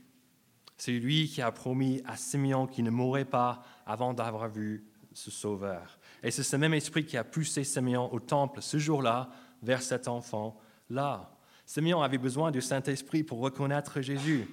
C'est 0.78 0.94
lui 0.94 1.28
qui 1.28 1.42
a 1.42 1.52
promis 1.52 2.02
à 2.06 2.16
Simeon 2.16 2.68
qu'il 2.68 2.86
ne 2.86 2.90
mourrait 2.90 3.26
pas 3.26 3.62
avant 3.86 4.14
d'avoir 4.14 4.48
vu 4.48 4.86
ce 5.12 5.30
Sauveur. 5.30 6.00
Et 6.24 6.32
c'est 6.32 6.44
ce 6.44 6.56
même 6.56 6.74
esprit 6.74 7.06
qui 7.06 7.18
a 7.18 7.26
poussé 7.26 7.66
Simeon 7.66 8.14
au 8.14 8.22
temple 8.22 8.62
ce 8.62 8.78
jour-là 8.78 9.30
vers 9.62 9.82
cet 9.82 10.08
enfant-là. 10.08 11.36
Simeon 11.66 12.02
avait 12.02 12.18
besoin 12.18 12.50
du 12.50 12.62
Saint-Esprit 12.62 13.24
pour 13.24 13.40
reconnaître 13.40 14.00
Jésus. 14.00 14.48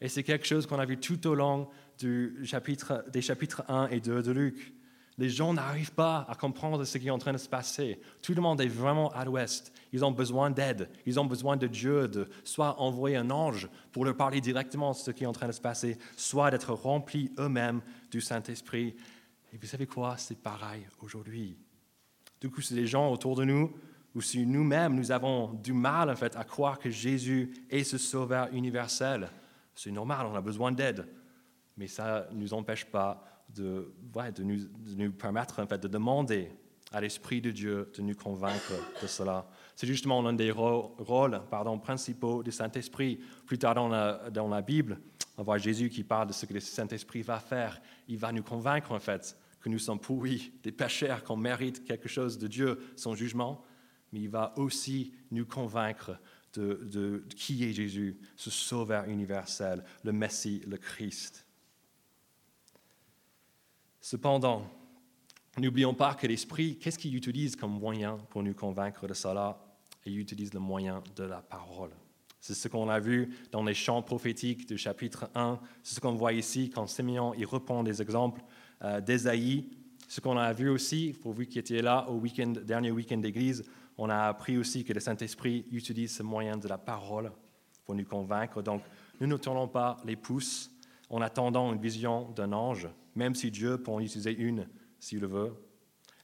Et 0.00 0.08
c'est 0.08 0.22
quelque 0.22 0.46
chose 0.46 0.68
qu'on 0.68 0.78
a 0.78 0.86
vu 0.86 0.98
tout 0.98 1.26
au 1.26 1.34
long 1.34 1.68
des 2.00 2.44
chapitres 2.44 3.64
1 3.66 3.88
et 3.88 3.98
2 3.98 4.22
de 4.22 4.30
Luc 4.30 4.72
les 5.20 5.28
gens 5.28 5.52
n'arrivent 5.52 5.92
pas 5.92 6.24
à 6.30 6.34
comprendre 6.34 6.82
ce 6.82 6.96
qui 6.96 7.08
est 7.08 7.10
en 7.10 7.18
train 7.18 7.34
de 7.34 7.38
se 7.38 7.48
passer. 7.48 8.00
Tout 8.22 8.32
le 8.32 8.40
monde 8.40 8.58
est 8.62 8.68
vraiment 8.68 9.10
à 9.10 9.26
l'ouest. 9.26 9.70
Ils 9.92 10.02
ont 10.02 10.12
besoin 10.12 10.50
d'aide. 10.50 10.88
Ils 11.04 11.20
ont 11.20 11.26
besoin 11.26 11.58
de 11.58 11.66
Dieu, 11.66 12.08
de 12.08 12.26
soit 12.42 12.80
envoyer 12.80 13.16
un 13.16 13.30
ange 13.30 13.68
pour 13.92 14.06
leur 14.06 14.16
parler 14.16 14.40
directement 14.40 14.92
de 14.92 14.96
ce 14.96 15.10
qui 15.10 15.24
est 15.24 15.26
en 15.26 15.32
train 15.32 15.48
de 15.48 15.52
se 15.52 15.60
passer, 15.60 15.98
soit 16.16 16.50
d'être 16.50 16.72
remplis 16.72 17.30
eux-mêmes 17.38 17.82
du 18.10 18.22
Saint-Esprit. 18.22 18.96
Et 19.52 19.58
vous 19.58 19.66
savez 19.66 19.86
quoi? 19.86 20.16
C'est 20.16 20.38
pareil 20.38 20.88
aujourd'hui. 21.02 21.58
Du 22.40 22.48
coup, 22.48 22.62
c'est 22.62 22.74
les 22.74 22.86
gens 22.86 23.12
autour 23.12 23.36
de 23.36 23.44
nous, 23.44 23.76
ou 24.14 24.22
si 24.22 24.46
nous-mêmes, 24.46 24.94
nous 24.94 25.12
avons 25.12 25.52
du 25.52 25.74
mal 25.74 26.08
en 26.08 26.16
fait 26.16 26.34
à 26.34 26.44
croire 26.44 26.78
que 26.78 26.88
Jésus 26.88 27.52
est 27.68 27.84
ce 27.84 27.98
sauveur 27.98 28.48
universel, 28.54 29.28
c'est 29.74 29.90
normal, 29.90 30.26
on 30.26 30.34
a 30.34 30.40
besoin 30.40 30.72
d'aide. 30.72 31.06
Mais 31.76 31.88
ça 31.88 32.26
ne 32.32 32.38
nous 32.38 32.54
empêche 32.54 32.86
pas 32.86 33.29
de, 33.54 33.92
de, 34.34 34.42
nous, 34.42 35.12
permettre 35.12 35.60
en 35.62 35.66
fait, 35.66 35.80
de 35.80 35.88
demander 35.88 36.50
à 36.92 37.00
l'Esprit 37.00 37.40
de 37.40 37.50
Dieu 37.50 37.90
de 37.96 38.02
nous 38.02 38.14
convaincre 38.14 38.72
de 39.00 39.06
cela. 39.06 39.48
C'est 39.76 39.86
justement 39.86 40.22
l'un 40.22 40.32
des 40.32 40.50
rôles 40.50 41.40
pardon, 41.50 41.78
principaux 41.78 42.42
du 42.42 42.50
Saint-Esprit. 42.50 43.20
Plus 43.46 43.58
tard 43.58 43.74
dans 43.74 43.88
la, 43.88 44.30
dans 44.30 44.48
la 44.48 44.60
Bible, 44.60 45.00
on 45.36 45.42
voit 45.42 45.58
Jésus 45.58 45.88
qui 45.88 46.02
parle 46.02 46.28
de 46.28 46.32
ce 46.32 46.46
que 46.46 46.54
le 46.54 46.60
Saint-Esprit 46.60 47.22
va 47.22 47.38
faire. 47.38 47.80
Il 48.08 48.18
va 48.18 48.32
nous 48.32 48.42
convaincre 48.42 48.92
en 48.92 48.98
fait 48.98 49.36
que 49.60 49.68
nous 49.68 49.78
sommes 49.78 50.00
pourris, 50.00 50.52
des 50.62 50.72
pécheurs, 50.72 51.22
qu'on 51.22 51.36
mérite 51.36 51.84
quelque 51.84 52.08
chose 52.08 52.38
de 52.38 52.46
Dieu, 52.46 52.80
son 52.96 53.14
jugement, 53.14 53.64
mais 54.12 54.20
il 54.20 54.28
va 54.28 54.52
aussi 54.56 55.12
nous 55.30 55.46
convaincre 55.46 56.18
de, 56.54 56.80
de 56.90 57.24
qui 57.36 57.64
est 57.64 57.72
Jésus, 57.72 58.18
ce 58.36 58.50
Sauveur 58.50 59.04
universel, 59.04 59.84
le 60.02 60.12
Messie, 60.12 60.62
le 60.66 60.78
Christ. 60.78 61.46
Cependant, 64.00 64.62
n'oublions 65.58 65.94
pas 65.94 66.14
que 66.14 66.26
l'Esprit, 66.26 66.78
qu'est-ce 66.78 66.98
qu'il 66.98 67.14
utilise 67.14 67.56
comme 67.56 67.78
moyen 67.78 68.16
pour 68.30 68.42
nous 68.42 68.54
convaincre 68.54 69.06
de 69.06 69.14
cela? 69.14 69.58
Il 70.06 70.18
utilise 70.18 70.54
le 70.54 70.60
moyen 70.60 71.02
de 71.16 71.24
la 71.24 71.42
parole. 71.42 71.90
C'est 72.40 72.54
ce 72.54 72.68
qu'on 72.68 72.88
a 72.88 72.98
vu 72.98 73.36
dans 73.52 73.62
les 73.62 73.74
chants 73.74 74.00
prophétiques 74.00 74.66
du 74.66 74.78
chapitre 74.78 75.30
1. 75.34 75.60
C'est 75.82 75.96
ce 75.96 76.00
qu'on 76.00 76.14
voit 76.14 76.32
ici 76.32 76.70
quand 76.70 76.86
Simeon 76.86 77.34
il 77.34 77.44
reprend 77.44 77.82
des 77.82 78.00
exemples 78.00 78.42
euh, 78.82 79.00
d'Ésaïe. 79.00 79.68
Ce 80.08 80.20
qu'on 80.20 80.38
a 80.38 80.52
vu 80.54 80.70
aussi, 80.70 81.14
pour 81.20 81.34
vous 81.34 81.44
qui 81.44 81.58
étiez 81.58 81.82
là 81.82 82.08
au 82.08 82.20
dernier 82.64 82.90
week-end 82.90 83.18
d'église, 83.18 83.62
on 83.98 84.08
a 84.08 84.28
appris 84.28 84.56
aussi 84.56 84.82
que 84.84 84.94
le 84.94 85.00
Saint-Esprit 85.00 85.66
utilise 85.70 86.16
ce 86.16 86.22
moyen 86.22 86.56
de 86.56 86.66
la 86.66 86.78
parole 86.78 87.30
pour 87.84 87.94
nous 87.94 88.06
convaincre. 88.06 88.62
Donc, 88.62 88.82
nous 89.20 89.26
ne 89.26 89.36
tournons 89.36 89.68
pas 89.68 89.98
les 90.06 90.16
pouces 90.16 90.70
en 91.10 91.20
attendant 91.20 91.70
une 91.72 91.80
vision 91.80 92.30
d'un 92.30 92.52
ange, 92.52 92.88
même 93.14 93.34
si 93.34 93.50
Dieu 93.50 93.78
peut 93.78 93.90
en 93.90 94.00
utiliser 94.00 94.36
une 94.36 94.68
s'il 94.98 95.20
le 95.20 95.26
veut. 95.26 95.52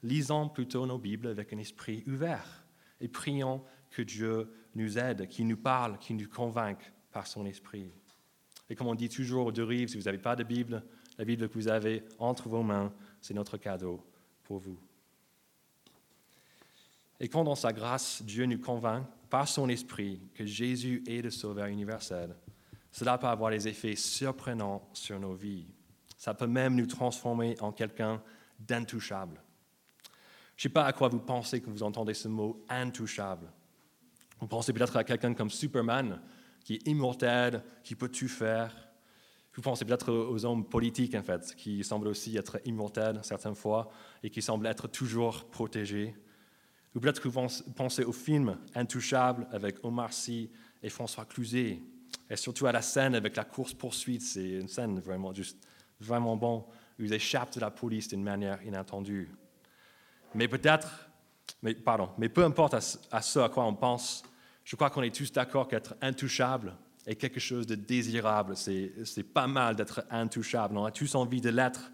Lisons 0.02 0.48
plutôt 0.48 0.86
nos 0.86 0.98
Bibles 0.98 1.28
avec 1.28 1.52
un 1.52 1.58
esprit 1.58 2.04
ouvert 2.06 2.66
et 3.00 3.08
prions 3.08 3.62
que 3.90 4.02
Dieu 4.02 4.50
nous 4.74 4.98
aide, 4.98 5.28
qu'il 5.28 5.46
nous 5.46 5.56
parle, 5.56 5.98
qu'il 5.98 6.16
nous 6.16 6.28
convainque 6.28 6.92
par 7.12 7.26
son 7.26 7.46
esprit. 7.46 7.90
Et 8.68 8.74
comme 8.74 8.88
on 8.88 8.94
dit 8.94 9.08
toujours 9.08 9.46
aux 9.46 9.52
deux 9.52 9.64
rives, 9.64 9.88
si 9.88 9.96
vous 9.96 10.04
n'avez 10.04 10.18
pas 10.18 10.36
de 10.36 10.44
Bible, 10.44 10.84
la 11.18 11.24
Bible 11.24 11.48
que 11.48 11.54
vous 11.54 11.68
avez 11.68 12.04
entre 12.18 12.48
vos 12.48 12.62
mains, 12.62 12.92
c'est 13.20 13.34
notre 13.34 13.56
cadeau 13.56 14.04
pour 14.44 14.58
vous. 14.58 14.78
Et 17.18 17.28
quand 17.28 17.44
dans 17.44 17.54
sa 17.54 17.72
grâce, 17.72 18.22
Dieu 18.22 18.44
nous 18.44 18.58
convainc 18.58 19.06
par 19.30 19.48
son 19.48 19.68
esprit 19.68 20.20
que 20.34 20.44
Jésus 20.44 21.02
est 21.06 21.22
le 21.22 21.30
Sauveur 21.30 21.66
universel, 21.66 22.36
cela 22.90 23.18
peut 23.18 23.26
avoir 23.26 23.50
des 23.50 23.68
effets 23.68 23.96
surprenants 23.96 24.88
sur 24.92 25.18
nos 25.18 25.34
vies. 25.34 25.66
Ça 26.26 26.34
peut 26.34 26.48
même 26.48 26.74
nous 26.74 26.86
transformer 26.86 27.54
en 27.60 27.70
quelqu'un 27.70 28.20
d'intouchable. 28.58 29.40
Je 30.56 30.58
ne 30.58 30.62
sais 30.62 30.68
pas 30.70 30.84
à 30.84 30.92
quoi 30.92 31.06
vous 31.06 31.20
pensez 31.20 31.60
quand 31.60 31.70
vous 31.70 31.84
entendez 31.84 32.14
ce 32.14 32.26
mot 32.26 32.64
intouchable. 32.68 33.46
Vous 34.40 34.48
pensez 34.48 34.72
peut-être 34.72 34.96
à 34.96 35.04
quelqu'un 35.04 35.34
comme 35.34 35.50
Superman, 35.50 36.20
qui 36.64 36.74
est 36.74 36.88
immortel, 36.88 37.62
qui 37.84 37.94
peut 37.94 38.08
tout 38.08 38.26
faire. 38.26 38.74
Vous 39.54 39.62
pensez 39.62 39.84
peut-être 39.84 40.12
aux 40.12 40.44
hommes 40.44 40.68
politiques, 40.68 41.14
en 41.14 41.22
fait, 41.22 41.54
qui 41.54 41.84
semblent 41.84 42.08
aussi 42.08 42.36
être 42.36 42.58
immortels 42.64 43.20
certaines 43.22 43.54
fois 43.54 43.88
et 44.24 44.28
qui 44.28 44.42
semblent 44.42 44.66
être 44.66 44.88
toujours 44.88 45.44
protégés. 45.44 46.12
Ou 46.96 46.98
peut-être 46.98 47.22
que 47.22 47.28
vous 47.28 47.46
pensez 47.76 48.02
au 48.02 48.12
film 48.12 48.58
Intouchable 48.74 49.46
avec 49.52 49.76
Omar 49.84 50.12
Sy 50.12 50.50
et 50.82 50.88
François 50.88 51.24
Cluzet, 51.24 51.80
et 52.28 52.34
surtout 52.34 52.66
à 52.66 52.72
la 52.72 52.82
scène 52.82 53.14
avec 53.14 53.36
la 53.36 53.44
course-poursuite. 53.44 54.22
C'est 54.22 54.54
une 54.54 54.66
scène 54.66 54.98
vraiment, 54.98 55.32
juste, 55.32 55.64
vraiment 56.00 56.36
bon, 56.36 56.64
ils 56.98 57.12
échappent 57.12 57.54
de 57.54 57.60
la 57.60 57.70
police 57.70 58.08
d'une 58.08 58.22
manière 58.22 58.62
inattendue. 58.62 59.30
Mais 60.34 60.48
peut-être, 60.48 61.08
mais, 61.62 61.74
pardon, 61.74 62.10
mais 62.18 62.28
peu 62.28 62.44
importe 62.44 62.74
à, 62.74 62.80
à 63.10 63.22
ce 63.22 63.38
à 63.38 63.48
quoi 63.48 63.64
on 63.64 63.74
pense, 63.74 64.22
je 64.64 64.76
crois 64.76 64.90
qu'on 64.90 65.02
est 65.02 65.14
tous 65.14 65.32
d'accord 65.32 65.68
qu'être 65.68 65.94
intouchable 66.00 66.74
est 67.06 67.14
quelque 67.14 67.40
chose 67.40 67.66
de 67.66 67.76
désirable. 67.76 68.56
C'est 68.56 69.22
pas 69.32 69.46
mal 69.46 69.76
d'être 69.76 70.04
intouchable. 70.10 70.76
On 70.76 70.84
a 70.84 70.90
tous 70.90 71.14
envie 71.14 71.40
de 71.40 71.50
l'être, 71.50 71.92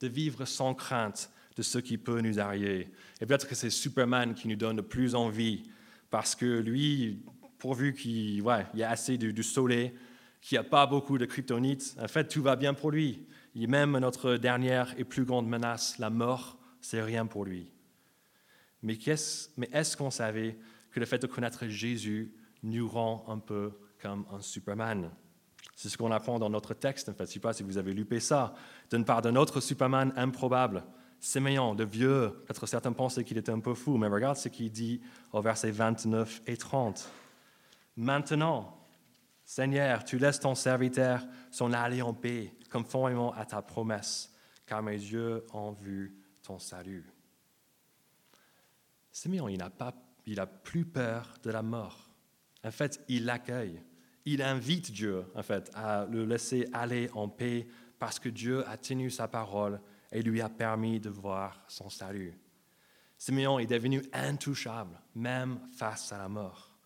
de 0.00 0.08
vivre 0.08 0.44
sans 0.44 0.74
crainte 0.74 1.30
de 1.56 1.62
ce 1.62 1.78
qui 1.78 1.98
peut 1.98 2.20
nous 2.20 2.38
arriver. 2.38 2.88
Et 3.20 3.26
peut-être 3.26 3.48
que 3.48 3.54
c'est 3.54 3.70
Superman 3.70 4.34
qui 4.34 4.48
nous 4.48 4.56
donne 4.56 4.76
le 4.76 4.82
plus 4.82 5.14
envie, 5.14 5.64
parce 6.10 6.34
que 6.34 6.60
lui, 6.60 7.22
pourvu 7.58 7.92
qu'il 7.92 8.40
ouais, 8.42 8.66
y 8.74 8.82
a 8.82 8.90
assez 8.90 9.18
du, 9.18 9.42
soleil, 9.42 9.92
qu'il 10.40 10.56
n'y 10.56 10.60
a 10.60 10.68
pas 10.68 10.86
beaucoup 10.86 11.18
de 11.18 11.26
kryptonite, 11.26 11.96
en 12.00 12.08
fait, 12.08 12.28
tout 12.28 12.42
va 12.42 12.56
bien 12.56 12.72
pour 12.72 12.90
lui. 12.90 13.26
Il 13.54 13.68
même 13.68 13.98
notre 13.98 14.36
dernière 14.36 14.94
et 14.98 15.04
plus 15.04 15.24
grande 15.24 15.46
menace, 15.46 15.98
la 15.98 16.10
mort, 16.10 16.58
c'est 16.80 17.02
rien 17.02 17.26
pour 17.26 17.44
lui. 17.44 17.68
Mais, 18.82 18.98
mais 19.56 19.68
est-ce 19.72 19.96
qu'on 19.96 20.10
savait 20.10 20.58
que 20.90 21.00
le 21.00 21.06
fait 21.06 21.18
de 21.18 21.26
connaître 21.26 21.66
Jésus 21.68 22.34
nous 22.62 22.88
rend 22.88 23.24
un 23.28 23.38
peu 23.38 23.72
comme 24.00 24.24
un 24.32 24.40
Superman? 24.40 25.10
C'est 25.76 25.88
ce 25.88 25.98
qu'on 25.98 26.10
apprend 26.10 26.38
dans 26.38 26.50
notre 26.50 26.74
texte, 26.74 27.08
en 27.08 27.12
fait. 27.12 27.24
Je 27.24 27.30
ne 27.30 27.32
sais 27.34 27.40
pas 27.40 27.52
si 27.52 27.62
vous 27.62 27.78
avez 27.78 27.92
lupé 27.92 28.20
ça. 28.20 28.54
D'une 28.90 29.04
part 29.04 29.22
d'un 29.22 29.36
autre 29.36 29.60
Superman 29.60 30.12
improbable, 30.16 30.84
sémillant, 31.20 31.74
de 31.74 31.84
vieux. 31.84 32.32
Peut-être 32.46 32.66
certains 32.66 32.92
pensaient 32.92 33.24
qu'il 33.24 33.38
était 33.38 33.52
un 33.52 33.60
peu 33.60 33.74
fou, 33.74 33.96
mais 33.96 34.08
regarde 34.08 34.36
ce 34.36 34.48
qu'il 34.48 34.70
dit 34.70 35.00
au 35.32 35.40
versets 35.40 35.70
29 35.70 36.42
et 36.46 36.56
30. 36.56 37.08
Maintenant, 37.96 38.81
Seigneur, 39.44 40.04
tu 40.04 40.18
laisses 40.18 40.40
ton 40.40 40.54
serviteur 40.54 41.26
s'en 41.50 41.72
aller 41.72 42.02
en 42.02 42.14
paix, 42.14 42.54
conformément 42.70 43.32
à 43.34 43.44
ta 43.44 43.60
promesse, 43.62 44.32
car 44.66 44.82
mes 44.82 44.92
yeux 44.92 45.44
ont 45.52 45.72
vu 45.72 46.16
ton 46.42 46.58
salut. 46.58 47.12
Simeon, 49.10 49.48
il 49.48 49.58
n'a 49.58 49.70
pas 49.70 49.92
il 50.26 50.40
a 50.40 50.46
plus 50.46 50.84
peur 50.84 51.34
de 51.42 51.50
la 51.50 51.62
mort. 51.62 52.10
En 52.64 52.70
fait, 52.70 53.04
il 53.08 53.24
l'accueille. 53.24 53.82
Il 54.24 54.42
invite 54.42 54.92
Dieu, 54.92 55.24
en 55.34 55.42
fait, 55.42 55.70
à 55.74 56.06
le 56.06 56.24
laisser 56.24 56.68
aller 56.72 57.10
en 57.12 57.28
paix 57.28 57.66
parce 57.98 58.18
que 58.18 58.28
Dieu 58.28 58.66
a 58.68 58.76
tenu 58.76 59.10
sa 59.10 59.26
parole 59.26 59.80
et 60.12 60.22
lui 60.22 60.40
a 60.40 60.48
permis 60.48 61.00
de 61.00 61.10
voir 61.10 61.64
son 61.66 61.90
salut. 61.90 62.38
Simeon 63.18 63.58
est 63.58 63.66
devenu 63.66 64.02
intouchable, 64.12 64.98
même 65.14 65.60
face 65.76 66.12
à 66.12 66.18
la 66.18 66.28
mort. 66.28 66.76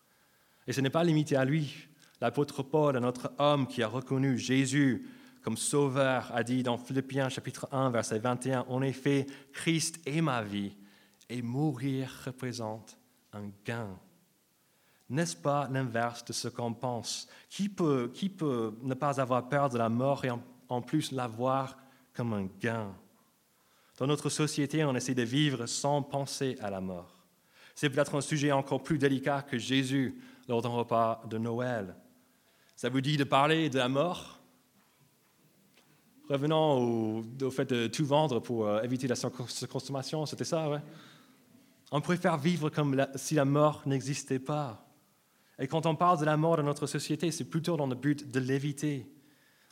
Et 0.65 0.73
ce 0.73 0.81
n'est 0.81 0.89
pas 0.89 1.03
limité 1.03 1.35
à 1.35 1.45
lui. 1.45 1.87
L'apôtre 2.19 2.63
Paul, 2.63 2.97
un 2.97 3.03
autre 3.03 3.31
homme 3.37 3.67
qui 3.67 3.83
a 3.83 3.87
reconnu 3.87 4.37
Jésus 4.37 5.07
comme 5.43 5.55
sauveur, 5.55 6.29
a 6.33 6.43
dit 6.43 6.61
dans 6.61 6.77
Philippiens 6.77 7.29
chapitre 7.29 7.69
1, 7.71 7.89
verset 7.91 8.19
21, 8.19 8.65
En 8.67 8.81
effet, 8.81 9.27
Christ 9.53 9.99
est 10.05 10.19
ma 10.19 10.41
vie 10.41 10.75
et 11.29 11.41
mourir 11.41 12.09
représente 12.25 12.97
un 13.31 13.49
gain. 13.63 13.97
N'est-ce 15.09 15.37
pas 15.37 15.69
l'inverse 15.71 16.25
de 16.25 16.33
ce 16.33 16.49
qu'on 16.49 16.73
pense? 16.73 17.29
Qui 17.49 17.69
peut, 17.69 18.11
qui 18.13 18.27
peut 18.27 18.77
ne 18.81 18.93
pas 18.93 19.21
avoir 19.21 19.47
peur 19.47 19.69
de 19.69 19.77
la 19.77 19.87
mort 19.87 20.25
et 20.25 20.31
en, 20.69 20.81
plus 20.81 21.11
la 21.11 21.27
voir 21.27 21.77
comme 22.13 22.33
un 22.33 22.49
gain? 22.59 22.93
Dans 23.97 24.07
notre 24.07 24.29
société, 24.29 24.83
on 24.83 24.95
essaie 24.95 25.15
de 25.15 25.23
vivre 25.23 25.65
sans 25.65 26.01
penser 26.01 26.57
à 26.59 26.69
la 26.69 26.81
mort. 26.81 27.15
C'est 27.73 27.89
peut-être 27.89 28.15
un 28.15 28.21
sujet 28.21 28.51
encore 28.51 28.83
plus 28.83 28.97
délicat 28.97 29.43
que 29.43 29.57
Jésus 29.57 30.19
lors 30.47 30.61
d'un 30.61 30.69
repas 30.69 31.23
de 31.29 31.37
Noël. 31.37 31.95
Ça 32.77 32.89
vous 32.89 33.01
dit 33.01 33.17
de 33.17 33.23
parler 33.23 33.71
de 33.71 33.79
la 33.79 33.89
mort? 33.89 34.39
Revenons 36.29 37.23
au, 37.41 37.49
fait 37.49 37.65
de 37.65 37.87
tout 37.87 38.05
vendre 38.05 38.39
pour 38.39 38.67
euh, 38.67 38.83
éviter 38.83 39.07
la 39.07 39.15
consommation, 39.67 40.27
c'était 40.27 40.43
ça, 40.43 40.69
ouais? 40.69 40.81
On 41.91 42.01
préfère 42.01 42.37
vivre 42.37 42.69
comme 42.69 43.07
si 43.15 43.33
la 43.33 43.45
mort 43.45 43.81
n'existait 43.87 44.37
pas. 44.37 44.85
Et 45.57 45.65
quand 45.65 45.87
on 45.87 45.95
parle 45.95 46.19
de 46.19 46.25
la 46.25 46.37
mort 46.37 46.57
dans 46.57 46.63
notre 46.63 46.85
société, 46.85 47.31
c'est 47.31 47.45
plutôt 47.45 47.77
dans 47.77 47.87
le 47.87 47.95
but 47.95 48.29
de 48.29 48.39
l'éviter. 48.39 49.11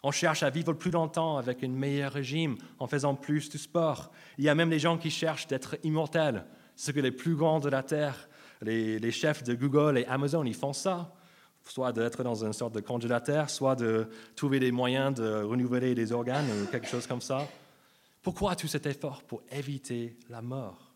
On 0.02 0.10
cherche 0.10 0.42
à 0.42 0.50
vivre 0.50 0.74
plus 0.74 0.90
longtemps 0.90 1.38
avec 1.38 1.64
un 1.64 1.68
meilleur 1.68 2.12
régime, 2.12 2.58
en 2.80 2.88
faisant 2.88 3.14
plus 3.14 3.52
de 3.52 3.60
sport. 3.60 4.12
Il 4.40 4.46
y 4.46 4.50
a 4.50 4.56
même 4.56 4.72
des 4.72 4.80
gens 4.80 4.98
qui 4.98 5.12
cherchent 5.12 5.46
d'être 5.46 5.78
immortels. 5.84 6.44
Ce 6.76 6.90
que 6.90 7.02
les 7.02 7.12
plus 7.12 7.36
grands 7.36 7.60
de 7.60 7.70
la 7.70 7.84
Terre, 7.84 8.28
les, 8.64 9.12
chefs 9.12 9.44
de 9.44 9.54
Google 9.54 10.00
et 10.00 10.06
Amazon, 10.08 10.44
ils 10.44 10.56
font 10.56 10.74
ça. 10.74 11.14
Soit 11.68 11.92
d'être 11.94 12.24
dans 12.24 12.46
une 12.46 12.54
sorte 12.54 12.76
de 12.76 12.80
congélateur, 12.80 13.50
soit 13.50 13.76
de 13.76 14.08
trouver 14.36 14.60
des 14.60 14.72
moyens 14.72 15.16
de 15.16 15.44
renouveler 15.44 15.96
des 15.96 16.12
organes 16.12 16.48
ou 16.62 16.68
quelque 16.68 16.88
chose 16.88 17.08
comme 17.08 17.22
ça. 17.22 17.48
Pourquoi 18.22 18.56
tout 18.56 18.68
cet 18.68 18.86
effort 18.86 19.24
Pour 19.24 19.42
éviter 19.52 20.18
la 20.30 20.42
mort? 20.42 20.94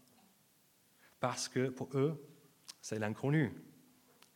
Parce 1.19 1.47
que 1.47 1.69
pour 1.69 1.89
eux, 1.95 2.23
c'est 2.81 2.99
l'inconnu. 2.99 3.51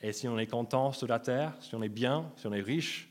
Et 0.02 0.12
si 0.12 0.28
on 0.28 0.38
est 0.38 0.48
content 0.48 0.92
sur 0.92 1.08
la 1.08 1.20
terre, 1.20 1.56
si 1.62 1.76
on 1.76 1.82
est 1.82 1.90
bien, 1.90 2.32
si 2.36 2.46
on 2.48 2.54
est 2.54 2.62
riche, 2.62 3.10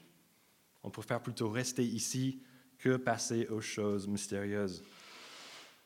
on 0.82 0.90
préfère 0.90 1.20
plutôt 1.20 1.48
rester 1.48 1.84
ici 1.84 2.42
que 2.78 2.96
passer 2.96 3.46
aux 3.46 3.60
choses 3.60 4.06
mystérieuses. 4.08 4.82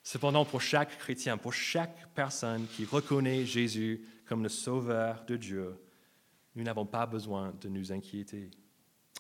Cependant, 0.03 0.44
pour 0.44 0.61
chaque 0.61 0.99
chrétien, 0.99 1.37
pour 1.37 1.53
chaque 1.53 2.09
personne 2.14 2.66
qui 2.66 2.85
reconnaît 2.85 3.44
Jésus 3.44 4.07
comme 4.27 4.42
le 4.42 4.49
Sauveur 4.49 5.25
de 5.27 5.37
Dieu, 5.37 5.77
nous 6.57 6.64
n'avons 6.64 6.87
pas 6.87 7.07
besoin 7.07 7.55
de 7.61 7.69
nous 7.69 7.92
inquiéter. 7.92 8.51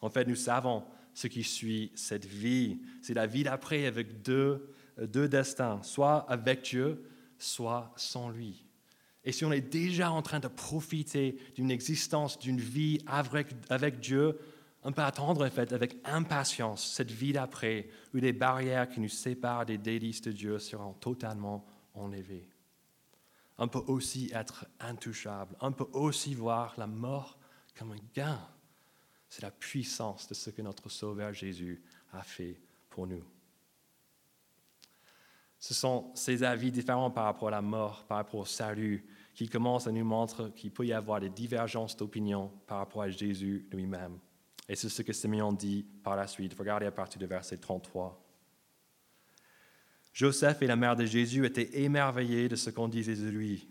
En 0.02 0.10
fait, 0.10 0.26
nous 0.26 0.34
savons 0.34 0.82
ce 1.14 1.28
qui 1.28 1.44
suit 1.44 1.92
cette 1.94 2.26
vie. 2.26 2.80
C'est 3.02 3.14
la 3.14 3.26
vie 3.26 3.44
d'après 3.44 3.86
avec 3.86 4.22
deux, 4.22 4.74
deux 4.98 5.28
destins, 5.28 5.82
soit 5.82 6.26
avec 6.28 6.62
Dieu, 6.62 7.02
soit 7.38 7.92
sans 7.96 8.30
lui. 8.30 8.64
Et 9.24 9.32
si 9.32 9.44
on 9.44 9.52
est 9.52 9.60
déjà 9.60 10.10
en 10.10 10.22
train 10.22 10.40
de 10.40 10.48
profiter 10.48 11.36
d'une 11.56 11.70
existence, 11.70 12.38
d'une 12.38 12.60
vie 12.60 13.00
avec, 13.06 13.48
avec, 13.70 13.98
Dieu, 14.00 14.38
on 14.84 14.92
peut 14.92 15.02
attendre 15.02 15.44
en 15.44 15.50
fait 15.50 15.72
avec 15.72 15.96
impatience 16.04 16.86
cette 16.86 17.10
vie 17.10 17.32
d'après, 17.32 17.88
où 18.14 18.18
les 18.18 18.32
barrières 18.32 18.88
qui 18.88 19.00
nous 19.00 19.08
séparent 19.08 19.66
des 19.66 19.78
délices 19.78 20.22
de 20.22 20.32
Dieu 20.32 20.58
seront 20.58 20.92
totalement 20.92 21.66
enlevées. 21.94 22.48
On 23.58 23.68
peut 23.68 23.82
aussi 23.86 24.30
être 24.34 24.66
intouchable, 24.80 25.56
on 25.60 25.72
peut 25.72 25.88
aussi 25.92 26.34
voir 26.34 26.74
la 26.76 26.86
mort 26.86 27.38
comme 27.74 27.92
un 27.92 28.04
gain. 28.14 28.38
C'est 29.28 29.42
la 29.42 29.50
puissance 29.50 30.28
de 30.28 30.34
ce 30.34 30.50
que 30.50 30.62
notre 30.62 30.88
Sauveur 30.88 31.32
Jésus 31.32 31.82
a 32.12 32.22
fait 32.22 32.60
pour 32.90 33.06
nous. 33.06 33.24
Ce 35.58 35.74
sont 35.74 36.12
ces 36.14 36.42
avis 36.42 36.70
différents 36.70 37.10
par 37.10 37.24
rapport 37.24 37.48
à 37.48 37.52
la 37.52 37.62
mort, 37.62 38.04
par 38.04 38.18
rapport 38.18 38.40
au 38.40 38.44
salut, 38.44 39.06
qui 39.34 39.48
commencent 39.48 39.86
à 39.86 39.92
nous 39.92 40.04
montrer 40.04 40.50
qu'il 40.52 40.70
peut 40.70 40.86
y 40.86 40.92
avoir 40.92 41.20
des 41.20 41.28
divergences 41.28 41.96
d'opinion 41.96 42.50
par 42.66 42.78
rapport 42.78 43.02
à 43.02 43.10
Jésus 43.10 43.66
lui-même. 43.72 44.18
Et 44.68 44.76
c'est 44.76 44.88
ce 44.88 45.02
que 45.02 45.12
Simeon 45.12 45.52
dit 45.52 45.86
par 46.02 46.16
la 46.16 46.26
suite. 46.26 46.54
Regardez 46.58 46.86
à 46.86 46.92
partir 46.92 47.18
du 47.18 47.26
verset 47.26 47.56
33. 47.56 48.25
Joseph 50.16 50.62
et 50.62 50.66
la 50.66 50.76
mère 50.76 50.96
de 50.96 51.04
Jésus 51.04 51.44
étaient 51.44 51.82
émerveillés 51.82 52.48
de 52.48 52.56
ce 52.56 52.70
qu'on 52.70 52.88
disait 52.88 53.16
de 53.16 53.28
lui. 53.28 53.68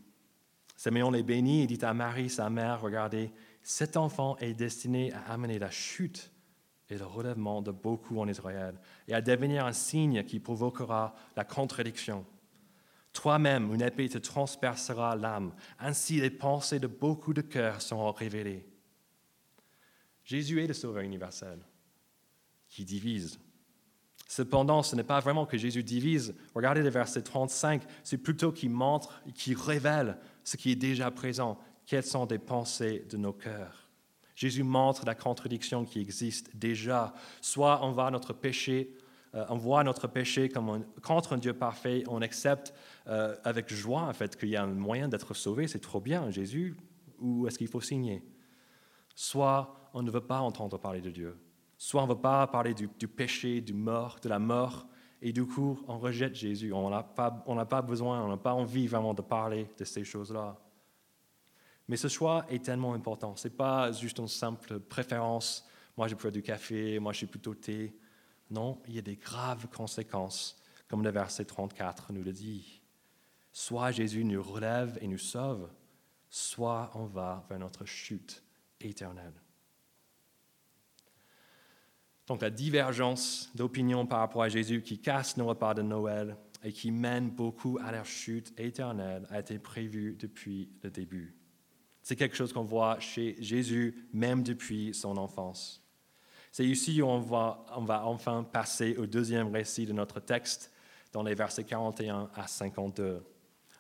Simeon 0.78 1.10
les 1.10 1.24
bénit 1.24 1.64
et 1.64 1.68
dit 1.68 1.84
à 1.84 1.92
Marie, 1.96 2.30
sa 2.30 2.52
mère, 2.52 2.82
regardez, 2.82 3.32
cet 3.64 3.98
enfant 3.98 4.38
est 4.38 4.54
destiné 4.54 5.12
à 5.12 5.22
amener 5.34 5.58
la 5.58 5.72
chute 5.72 6.32
et 6.88 7.00
le 7.00 7.06
relèvement 7.08 7.64
de 7.64 7.72
beaucoup 7.72 8.20
en 8.20 8.28
Israël, 8.28 8.80
et 9.08 9.16
à 9.16 9.22
devenir 9.22 9.66
un 9.66 9.74
signe 9.74 10.24
qui 10.24 10.40
provoquera 10.40 11.16
la 11.36 11.46
contradiction. 11.46 12.24
Toi-même, 13.12 13.74
une 13.74 13.82
épée 13.82 14.08
te 14.08 14.20
transpercera 14.20 15.16
l'âme. 15.16 15.52
Ainsi, 15.80 16.22
les 16.22 16.30
pensées 16.30 16.80
de 16.80 16.86
beaucoup 16.86 17.34
de 17.34 17.42
cœurs 17.42 17.82
seront 17.82 18.12
révélées. 18.12 18.68
Jésus 20.24 20.64
est 20.64 20.68
le 20.68 20.76
Sauveur 20.76 21.02
universel 21.02 21.58
qui 22.70 22.86
divise. 22.86 23.40
Cependant, 24.36 24.84
ce 24.84 24.98
n'est 24.98 25.04
pas 25.06 25.22
vraiment 25.22 25.46
que 25.46 25.58
Jésus 25.58 25.82
divise. 25.82 26.36
Regardez 26.54 26.82
le 26.82 26.90
verset 26.90 27.22
35, 27.22 27.84
c'est 28.04 28.18
plutôt 28.18 28.52
qu'il 28.52 28.70
montre, 28.70 29.22
qu'il 29.34 29.58
révèle 29.58 30.18
ce 30.44 30.58
qui 30.58 30.72
est 30.72 30.76
déjà 30.76 31.10
présent, 31.10 31.58
quelles 31.86 32.04
sont 32.04 32.28
les 32.30 32.38
pensées 32.38 33.06
de 33.10 33.16
nos 33.16 33.32
cœurs? 33.32 33.90
Jésus 34.36 34.64
montre 34.64 35.06
la 35.06 35.16
contradiction 35.16 35.86
qui 35.86 36.02
existe 36.02 36.54
déjà. 36.54 37.14
Soit 37.40 37.80
on 37.82 37.92
voit 37.92 38.12
notre 38.12 38.34
péché, 38.34 38.94
euh, 39.36 39.46
on 39.48 39.56
voit 39.56 39.86
notre 39.86 40.08
péché 40.08 40.50
comme 40.50 40.84
contre 41.02 41.32
un 41.32 41.38
Dieu 41.38 41.54
parfait, 41.54 42.04
on 42.10 42.22
accepte 42.22 42.74
euh, 43.08 43.38
avec 43.46 43.74
joie 43.74 44.02
en 44.02 44.14
fait 44.14 44.36
qu'il 44.36 44.50
y 44.50 44.58
a 44.58 44.64
un 44.64 44.68
moyen 44.68 45.08
d'être 45.08 45.34
sauvé, 45.34 45.70
c'est 45.70 45.80
trop 45.80 46.02
bien, 46.02 46.30
Jésus, 46.30 46.76
ou 47.22 47.48
est-ce 47.48 47.58
qu'il 47.58 47.70
faut 47.70 47.80
signer? 47.80 48.22
Soit 49.16 49.90
on 49.94 50.04
ne 50.04 50.12
veut 50.12 50.20
pas 50.20 50.42
entendre 50.42 50.78
parler 50.78 51.00
de 51.00 51.10
Dieu. 51.10 51.38
Soit 51.78 52.02
on 52.02 52.08
ne 52.08 52.14
veut 52.14 52.20
pas 52.20 52.48
parler 52.48 52.74
du, 52.74 52.88
péché, 53.08 53.62
du 53.62 53.74
mort, 53.74 54.20
de 54.22 54.30
la 54.30 54.40
mort, 54.40 54.88
et 55.22 55.34
du 55.34 55.46
coup, 55.46 55.80
on 55.88 55.98
rejette 55.98 56.36
Jésus. 56.36 56.72
On 56.72 56.90
n'a 56.90 57.04
pas, 57.04 57.32
pas 57.32 57.82
besoin, 57.82 58.24
on 58.24 58.30
n'a 58.30 58.38
pas 58.38 58.54
envie 58.54 58.88
vraiment 58.88 59.14
de 59.14 59.22
parler 59.22 59.70
de 59.78 59.84
ces 59.84 60.04
choses-là. 60.04 60.58
Mais 61.88 61.98
ce 61.98 62.08
choix 62.08 62.46
est 62.50 62.64
tellement 62.64 62.94
important. 62.94 63.36
Ce 63.36 63.48
n'est 63.48 63.54
pas 63.54 63.92
juste 63.92 64.20
une 64.20 64.28
simple 64.28 64.80
préférence. 64.80 65.68
Moi, 65.98 66.08
je 66.08 66.16
préfère 66.16 66.32
du 66.32 66.42
café, 66.42 67.00
moi, 67.00 67.14
je 67.14 67.20
suis 67.20 67.28
plutôt 67.28 67.56
thé. 67.56 67.98
Non, 68.50 68.82
il 68.88 68.96
y 68.96 69.00
a 69.00 69.02
des 69.02 69.16
graves 69.16 69.68
conséquences, 69.68 70.62
comme 70.88 71.04
le 71.04 71.10
verset 71.10 71.46
34 71.46 72.14
nous 72.14 72.24
le 72.24 72.32
dit. 72.32 72.82
Soit 73.52 73.92
Jésus 73.92 74.24
nous 74.24 74.44
relève 74.44 74.98
et 75.02 75.08
nous 75.08 75.18
sauve, 75.18 75.70
soit 76.30 76.92
on 76.94 77.06
va 77.06 77.46
vers 77.50 77.60
notre 77.60 77.86
chute 77.86 78.44
éternelle. 78.80 79.34
Donc 82.28 82.42
la 82.42 82.50
divergence 82.50 83.52
d'opinion 83.54 84.06
par 84.06 84.20
rapport 84.20 84.44
à 84.44 84.50
Jésus 84.50 84.82
qui 84.82 85.00
casse 85.00 85.38
nos 85.38 85.46
repas 85.46 85.74
de 85.74 85.82
Noël 85.82 86.38
et 86.64 86.72
qui 86.72 86.92
mène 86.92 87.30
beaucoup 87.30 87.78
à 87.84 87.92
leur 87.92 88.06
chute 88.06 88.54
éternelle 88.60 89.28
a 89.30 89.40
été 89.40 89.60
prévue 89.60 90.16
depuis 90.20 90.70
le 90.82 90.90
début. 90.90 91.36
C'est 92.02 92.16
quelque 92.16 92.36
chose 92.36 92.54
qu'on 92.54 92.64
voit 92.64 93.00
chez 93.00 93.36
Jésus 93.40 94.08
même 94.14 94.42
depuis 94.44 94.94
son 94.94 95.18
enfance. 95.18 95.84
C'est 96.52 96.66
ici 96.66 97.02
où 97.02 97.08
on 97.08 97.20
va, 97.20 97.66
on 97.76 97.84
va 97.84 98.06
enfin 98.06 98.44
passer 98.44 98.96
au 98.98 99.06
deuxième 99.06 99.52
récit 99.52 99.86
de 99.86 99.94
notre 99.94 100.20
texte 100.20 100.72
dans 101.12 101.22
les 101.22 101.36
versets 101.36 101.64
41 101.64 102.30
à 102.34 102.48
52. 102.48 103.24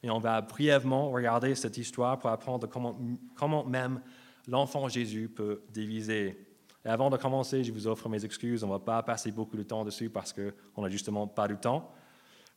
Et 0.03 0.09
on 0.09 0.19
va 0.19 0.41
brièvement 0.41 1.09
regarder 1.09 1.55
cette 1.55 1.77
histoire 1.77 2.19
pour 2.19 2.29
apprendre 2.29 2.67
comment, 2.67 2.99
comment 3.35 3.63
même 3.65 4.01
l'enfant 4.47 4.87
Jésus 4.87 5.29
peut 5.29 5.63
diviser 5.69 6.37
et 6.85 6.89
avant 6.89 7.09
de 7.09 7.17
commencer, 7.17 7.63
je 7.63 7.71
vous 7.71 7.87
offre 7.87 8.07
mes 8.09 8.23
excuses. 8.23 8.63
On 8.63 8.67
ne 8.67 8.73
va 8.73 8.79
pas 8.79 9.01
passer 9.01 9.31
beaucoup 9.31 9.57
de 9.57 9.63
temps 9.63 9.83
dessus 9.83 10.09
parce 10.09 10.31
qu'on 10.31 10.83
n'a 10.83 10.89
justement 10.89 11.27
pas 11.27 11.47
du 11.47 11.57
temps 11.57 11.91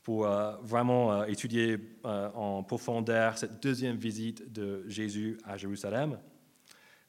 pour 0.02 0.26
euh, 0.26 0.54
vraiment 0.62 1.12
euh, 1.12 1.24
étudier 1.24 1.78
euh, 2.04 2.30
en 2.34 2.62
profondeur 2.62 3.38
cette 3.38 3.62
deuxième 3.62 3.96
visite 3.96 4.52
de 4.52 4.84
Jésus 4.86 5.38
à 5.44 5.56
Jérusalem. 5.56 6.18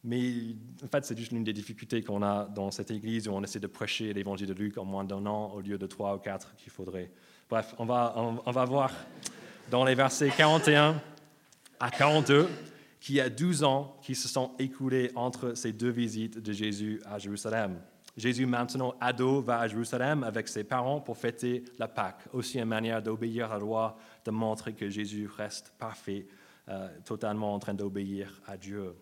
Mais 0.01 0.55
en 0.81 0.87
fait, 0.87 1.03
c'est 1.03 1.17
juste 1.17 1.33
l'une 1.33 1.43
des 1.43 1.51
difficultés 1.51 2.01
qu'on 2.01 2.23
a 2.23 2.45
dans 2.45 2.71
cette 2.71 2.89
église 2.89 3.27
où 3.27 3.31
on 3.31 3.43
essaie 3.43 3.59
de 3.59 3.67
prêcher 3.67 4.13
l'évangile 4.13 4.47
de 4.47 4.53
Luc 4.53 4.77
en 4.77 4.85
moins 4.85 5.03
d'un 5.03 5.25
an 5.25 5.51
au 5.53 5.59
lieu 5.59 5.77
de 5.77 5.87
trois 5.87 6.15
ou 6.15 6.19
quatre 6.19 6.55
qu'il 6.55 6.71
faudrait. 6.71 7.11
Bref, 7.49 7.75
on 7.79 7.85
va, 7.85 8.13
on 8.17 8.51
va 8.51 8.63
voir 8.63 8.93
dans 9.69 9.83
les 9.83 9.95
versets 9.95 10.29
41 10.29 11.01
à 11.81 11.91
42 11.91 12.47
qu'il 12.99 13.15
y 13.15 13.21
a 13.21 13.29
12 13.29 13.63
ans 13.63 13.97
qui 14.01 14.15
se 14.15 14.27
sont 14.27 14.51
écoulés 14.59 15.11
entre 15.15 15.53
ces 15.53 15.71
deux 15.71 15.89
visites 15.89 16.39
de 16.39 16.51
Jésus 16.51 17.01
à 17.05 17.17
Jérusalem. 17.17 17.79
Jésus, 18.17 18.45
maintenant 18.45 18.95
ado, 18.99 19.41
va 19.41 19.59
à 19.59 19.67
Jérusalem 19.67 20.23
avec 20.23 20.47
ses 20.49 20.65
parents 20.65 20.99
pour 20.99 21.17
fêter 21.17 21.63
la 21.77 21.87
Pâque, 21.87 22.23
aussi 22.33 22.59
une 22.59 22.65
manière 22.65 23.01
d'obéir 23.01 23.51
à 23.51 23.53
la 23.53 23.59
loi, 23.59 23.97
de 24.25 24.31
montrer 24.31 24.73
que 24.73 24.89
Jésus 24.89 25.29
reste 25.37 25.73
parfait, 25.77 26.27
euh, 26.67 26.89
totalement 27.05 27.53
en 27.53 27.59
train 27.59 27.73
d'obéir 27.73 28.41
à 28.45 28.57
Dieu. 28.57 28.93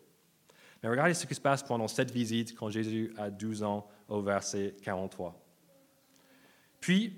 Mais 0.83 0.89
regardez 0.89 1.15
ce 1.15 1.25
qui 1.25 1.33
se 1.33 1.41
passe 1.41 1.63
pendant 1.63 1.87
cette 1.87 2.11
visite 2.11 2.55
quand 2.55 2.69
Jésus 2.69 3.11
a 3.17 3.31
12 3.31 3.63
ans 3.63 3.87
au 4.07 4.21
verset 4.21 4.75
43. 4.83 5.43
Puis, 6.79 7.13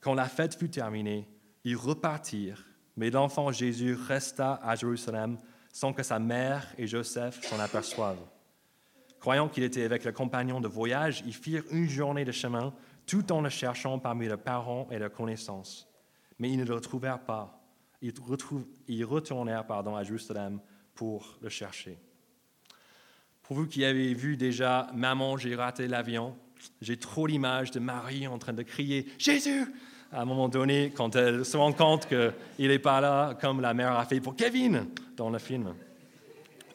quand 0.00 0.14
la 0.14 0.26
fête 0.26 0.56
fut 0.56 0.68
terminée, 0.68 1.28
ils 1.62 1.76
repartirent, 1.76 2.66
mais 2.96 3.10
l'enfant 3.10 3.52
Jésus 3.52 3.94
resta 3.94 4.60
à 4.62 4.74
Jérusalem 4.74 5.38
sans 5.74 5.92
que 5.92 6.04
sa 6.04 6.20
mère 6.20 6.72
et 6.78 6.86
Joseph 6.86 7.44
s'en 7.44 7.58
aperçoivent. 7.58 8.24
Croyant 9.18 9.48
qu'il 9.48 9.64
était 9.64 9.82
avec 9.82 10.04
le 10.04 10.12
compagnon 10.12 10.60
de 10.60 10.68
voyage, 10.68 11.24
ils 11.26 11.34
firent 11.34 11.64
une 11.72 11.88
journée 11.88 12.24
de 12.24 12.30
chemin 12.30 12.72
tout 13.06 13.32
en 13.32 13.40
le 13.40 13.48
cherchant 13.48 13.98
parmi 13.98 14.28
leurs 14.28 14.38
parents 14.38 14.86
et 14.92 15.00
leurs 15.00 15.10
connaissances. 15.10 15.88
Mais 16.38 16.48
ils 16.48 16.58
ne 16.58 16.64
le 16.64 16.80
trouvèrent 16.80 17.24
pas. 17.24 17.60
Ils, 18.02 19.04
retournèrent 19.04 19.66
pardon, 19.66 19.96
à 19.96 20.04
Jérusalem 20.04 20.60
pour 20.94 21.38
le 21.42 21.48
chercher. 21.48 21.98
Pour 23.42 23.56
vous 23.56 23.66
qui 23.66 23.84
avez 23.84 24.14
vu 24.14 24.36
déjà 24.36 24.88
Maman, 24.94 25.36
j'ai 25.38 25.56
raté 25.56 25.88
l'avion, 25.88 26.36
j'ai 26.80 26.98
trop 26.98 27.26
l'image 27.26 27.72
de 27.72 27.80
Marie 27.80 28.28
en 28.28 28.38
train 28.38 28.52
de 28.52 28.62
crier 28.62 29.08
Jésus 29.18 29.66
à 30.14 30.22
un 30.22 30.24
moment 30.24 30.48
donné, 30.48 30.92
quand 30.94 31.16
elle 31.16 31.44
se 31.44 31.56
rend 31.56 31.72
compte 31.72 32.06
qu'il 32.06 32.68
n'est 32.68 32.78
pas 32.78 33.00
là, 33.00 33.34
comme 33.40 33.60
la 33.60 33.74
mère 33.74 33.98
a 33.98 34.04
fait 34.04 34.20
pour 34.20 34.36
Kevin 34.36 34.86
dans 35.16 35.28
le 35.28 35.38
film. 35.38 35.74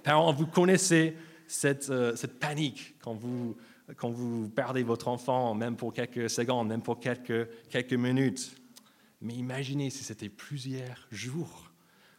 Parents, 0.04 0.34
vous 0.34 0.46
connaissez 0.46 1.16
cette, 1.48 1.90
euh, 1.90 2.16
panique 2.40 2.96
quand 3.02 3.14
vous, 3.14 3.56
quand 3.96 4.10
vous 4.10 4.50
perdez 4.50 4.84
votre 4.84 5.08
enfant, 5.08 5.56
même 5.56 5.78
pour 5.78 5.94
quelques 5.94 6.30
secondes, 6.30 6.68
même 6.68 6.82
pour 6.82 7.00
quelques, 7.00 7.48
quelques 7.70 7.94
minutes. 7.94 8.56
Mais 9.22 9.34
imaginez 9.36 9.90
si 9.90 10.04
c'était 10.04 10.30
plusieurs 10.30 11.08
jours. 11.10 11.72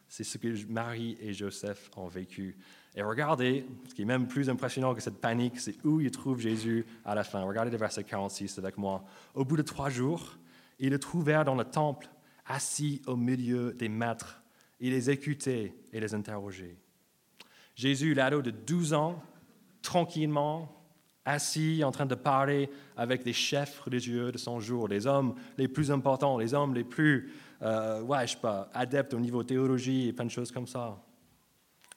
C'est 0.07 0.23
ce 0.23 0.37
que 0.39 0.65
Marie 0.67 1.17
et 1.21 1.33
Joseph 1.33 1.89
ont 1.97 2.07
vécu. 2.07 2.57
Et 2.95 3.03
regardez, 3.03 3.65
ce 3.87 3.93
qui 3.93 4.01
est 4.01 4.05
même 4.05 4.27
plus 4.27 4.49
impressionnant 4.49 4.93
que 4.93 5.01
cette 5.01 5.21
panique, 5.21 5.59
c'est 5.59 5.75
où 5.85 6.01
ils 6.01 6.11
trouvent 6.11 6.41
Jésus 6.41 6.85
à 7.05 7.15
la 7.15 7.23
fin. 7.23 7.41
Regardez 7.43 7.71
le 7.71 7.77
verset 7.77 8.03
46 8.03 8.57
avec 8.57 8.77
moi. 8.77 9.05
Au 9.35 9.45
bout 9.45 9.55
de 9.55 9.61
trois 9.61 9.89
jours, 9.89 10.37
ils 10.81 10.89
le 10.89 10.99
trouvèrent 10.99 11.45
dans 11.45 11.55
le 11.55 11.63
temple, 11.63 12.09
assis 12.45 13.01
au 13.05 13.15
milieu 13.15 13.71
des 13.73 13.87
maîtres. 13.87 14.41
Il 14.79 14.91
les 14.91 15.09
écoutait 15.11 15.75
et 15.93 15.99
les 15.99 16.13
interrogeait. 16.13 16.75
Jésus, 17.75 18.13
l'ado 18.15 18.41
de 18.41 18.51
12 18.51 18.93
ans, 18.93 19.23
tranquillement, 19.83 20.75
assis, 21.23 21.83
en 21.83 21.91
train 21.91 22.07
de 22.07 22.15
parler 22.15 22.69
avec 22.97 23.23
des 23.23 23.31
chefs 23.31 23.79
religieux 23.81 24.31
de 24.31 24.39
son 24.39 24.59
jour, 24.59 24.87
les 24.87 25.05
hommes 25.05 25.35
les 25.57 25.67
plus 25.67 25.91
importants, 25.91 26.39
les 26.39 26.55
hommes 26.55 26.73
les 26.73 26.83
plus, 26.83 27.31
euh, 27.61 28.01
ouais, 28.01 28.25
je 28.25 28.33
sais 28.33 28.39
pas, 28.39 28.69
adeptes 28.73 29.13
au 29.13 29.19
niveau 29.19 29.43
théologie 29.43 30.07
et 30.07 30.13
plein 30.13 30.25
de 30.25 30.31
choses 30.31 30.51
comme 30.51 30.67
ça. 30.67 30.99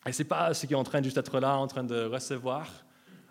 Et 0.07 0.13
ce 0.13 0.23
n'est 0.23 0.29
pas 0.29 0.53
ce 0.53 0.67
qui 0.67 0.75
est 0.75 0.77
en 0.77 0.85
train 0.85 1.03
juste 1.03 1.17
d'être 1.17 1.41
là, 1.41 1.57
en 1.57 1.67
train 1.67 1.85
de 1.85 2.05
recevoir. 2.05 2.69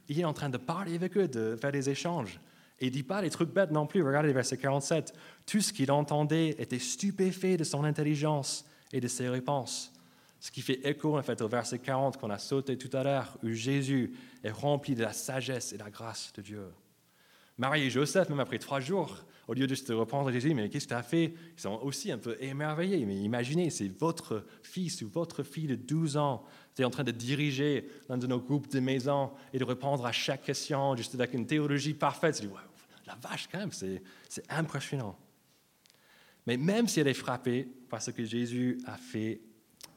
Il 0.10 0.20
est 0.20 0.26
en 0.26 0.34
train 0.34 0.50
de 0.50 0.58
parler 0.58 0.96
avec 0.96 1.16
eux, 1.16 1.28
de 1.28 1.56
faire 1.56 1.72
des 1.72 1.92
échanges. 1.92 2.40
Et 2.84 2.88
il 2.88 2.92
dit 2.92 3.04
pas 3.04 3.22
les 3.22 3.30
trucs 3.30 3.54
bêtes 3.54 3.72
non 3.72 3.88
plus. 3.88 4.04
Regardez 4.04 4.28
le 4.28 4.34
verset 4.34 4.58
47. 4.58 5.14
Tout 5.46 5.62
ce 5.62 5.72
qu'il 5.72 5.90
entendait 5.90 6.50
était 6.60 6.80
stupéfait 6.80 7.56
de 7.56 7.64
son 7.64 7.86
intelligence 7.86 8.66
et 8.92 9.00
de 9.00 9.08
ses 9.08 9.30
réponses. 9.30 9.94
Ce 10.42 10.52
qui 10.52 10.60
fait 10.60 10.86
écho 10.86 11.18
en 11.18 11.24
fait 11.24 11.42
au 11.42 11.48
verset 11.48 11.80
40 11.80 12.18
qu'on 12.18 12.30
a 12.30 12.38
sauté 12.38 12.78
tout 12.78 12.90
à 12.92 13.04
l'heure, 13.06 13.38
où 13.42 13.52
Jésus 13.52 14.14
est 14.44 14.52
rempli 14.52 14.96
de 14.96 15.02
la 15.02 15.14
sagesse 15.14 15.72
et 15.72 15.78
de 15.78 15.84
la 15.84 15.90
grâce 15.90 16.34
de 16.36 16.42
Dieu. 16.42 16.66
Marie 17.58 17.84
et 17.84 17.90
Joseph, 17.90 18.28
même 18.28 18.42
après 18.42 18.60
trois 18.60 18.82
jours, 18.82 19.16
au 19.48 19.54
lieu 19.54 19.66
de 19.66 19.76
se 19.76 19.94
reprendre 19.94 20.30
Jésus, 20.32 20.54
mais 20.54 20.68
qu'est-ce 20.68 20.84
que 20.84 20.94
tu 20.94 20.96
as 20.96 21.04
fait? 21.04 21.34
Ils 21.56 21.62
sont 21.62 21.80
aussi 21.84 22.12
un 22.12 22.18
peu 22.18 22.36
émerveillés. 22.42 23.06
Mais 23.06 23.16
imaginez, 23.16 23.70
c'est 23.70 23.88
votre 23.98 24.46
fils 24.62 25.02
ou 25.04 25.08
votre 25.08 25.44
fille 25.44 25.68
de 25.68 25.76
12 25.76 26.18
ans 26.18 26.44
qui 26.76 26.82
est 26.82 26.86
en 26.86 26.90
train 26.90 27.06
de 27.06 27.12
diriger 27.12 27.90
l'un 28.10 28.18
de 28.18 28.28
nos 28.28 28.40
groupes 28.40 28.70
de 28.70 28.82
maison 28.82 29.32
et 29.54 29.60
de 29.60 29.64
répondre 29.64 30.06
à 30.06 30.12
chaque 30.12 30.44
question 30.44 30.98
juste 30.98 31.16
avec 31.16 31.34
une 31.34 31.48
théologie 31.48 31.94
parfaite. 31.94 32.36
C'est 32.36 32.44
la 33.06 33.16
vache, 33.16 33.48
quand 33.52 33.60
même, 33.60 33.72
c'est 33.72 34.02
impressionnant. 34.50 35.18
Mais 36.46 36.58
même 36.58 36.88
si 36.88 37.00
elle 37.00 37.08
est 37.08 37.14
frappée 37.14 37.64
par 37.90 38.02
ce 38.02 38.12
que 38.12 38.24
Jésus 38.24 38.80
a 38.86 38.98
fait, 38.98 39.42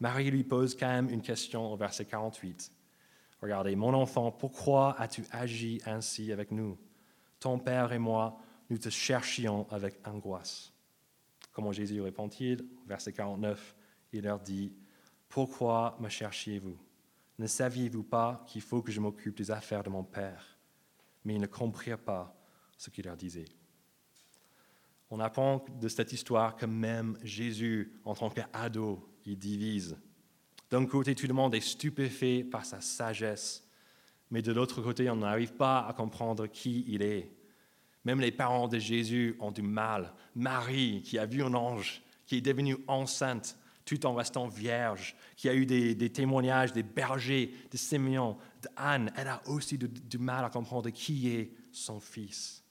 Marie 0.00 0.30
lui 0.30 0.44
pose 0.44 0.76
quand 0.76 0.88
même 0.88 1.08
une 1.10 1.22
question 1.22 1.72
au 1.72 1.76
verset 1.76 2.04
48. 2.04 2.72
Regardez, 3.40 3.76
mon 3.76 3.94
enfant, 3.94 4.30
pourquoi 4.30 4.98
as-tu 5.00 5.24
agi 5.30 5.80
ainsi 5.86 6.32
avec 6.32 6.50
nous? 6.50 6.78
Ton 7.40 7.58
Père 7.58 7.92
et 7.92 7.98
moi, 7.98 8.38
nous 8.70 8.78
te 8.78 8.88
cherchions 8.88 9.66
avec 9.70 10.06
angoisse. 10.06 10.72
Comment 11.52 11.72
Jésus 11.72 12.00
répond-il 12.00 12.66
Verset 12.86 13.12
49, 13.12 13.76
il 14.12 14.22
leur 14.22 14.40
dit, 14.40 14.74
Pourquoi 15.28 15.96
me 16.00 16.08
cherchiez-vous? 16.08 16.78
Ne 17.38 17.46
saviez-vous 17.46 18.02
pas 18.02 18.44
qu'il 18.46 18.62
faut 18.62 18.82
que 18.82 18.90
je 18.90 19.00
m'occupe 19.00 19.36
des 19.36 19.50
affaires 19.50 19.82
de 19.82 19.90
mon 19.90 20.04
Père? 20.04 20.58
Mais 21.24 21.34
ils 21.34 21.40
ne 21.40 21.46
comprirent 21.46 21.98
pas 21.98 22.35
ce 22.76 22.90
qu'il 22.90 23.04
leur 23.04 23.16
disait. 23.16 23.46
On 25.10 25.20
apprend 25.20 25.64
de 25.80 25.88
cette 25.88 26.12
histoire 26.12 26.56
que 26.56 26.66
même 26.66 27.16
Jésus, 27.22 27.92
en 28.04 28.14
tant 28.14 28.30
qu'ado, 28.30 29.08
il 29.24 29.38
divise. 29.38 29.96
D'un 30.70 30.84
côté, 30.84 31.14
tout 31.14 31.28
le 31.28 31.34
monde 31.34 31.54
est 31.54 31.60
stupéfait 31.60 32.42
par 32.42 32.64
sa 32.64 32.80
sagesse, 32.80 33.68
mais 34.30 34.42
de 34.42 34.52
l'autre 34.52 34.82
côté, 34.82 35.08
on 35.08 35.16
n'arrive 35.16 35.52
pas 35.52 35.86
à 35.86 35.92
comprendre 35.92 36.48
qui 36.48 36.84
il 36.88 37.02
est. 37.02 37.30
Même 38.04 38.20
les 38.20 38.32
parents 38.32 38.68
de 38.68 38.78
Jésus 38.78 39.36
ont 39.38 39.52
du 39.52 39.62
mal. 39.62 40.12
Marie, 40.34 41.02
qui 41.02 41.18
a 41.18 41.26
vu 41.26 41.42
un 41.42 41.54
ange, 41.54 42.02
qui 42.26 42.36
est 42.36 42.40
devenue 42.40 42.76
enceinte 42.88 43.56
tout 43.84 44.04
en 44.04 44.14
restant 44.14 44.48
vierge, 44.48 45.14
qui 45.36 45.48
a 45.48 45.54
eu 45.54 45.64
des, 45.64 46.10
témoignages 46.10 46.72
des 46.72 46.82
bergers, 46.82 47.54
de 47.70 47.76
Simeon, 47.76 48.36
d'Anne, 48.60 49.12
elle 49.16 49.28
a 49.28 49.40
aussi 49.46 49.78
du 49.78 50.18
mal 50.18 50.44
à 50.44 50.50
comprendre 50.50 50.90
qui 50.90 51.28
est 51.30 51.52
son 51.70 52.00
fils. 52.00 52.65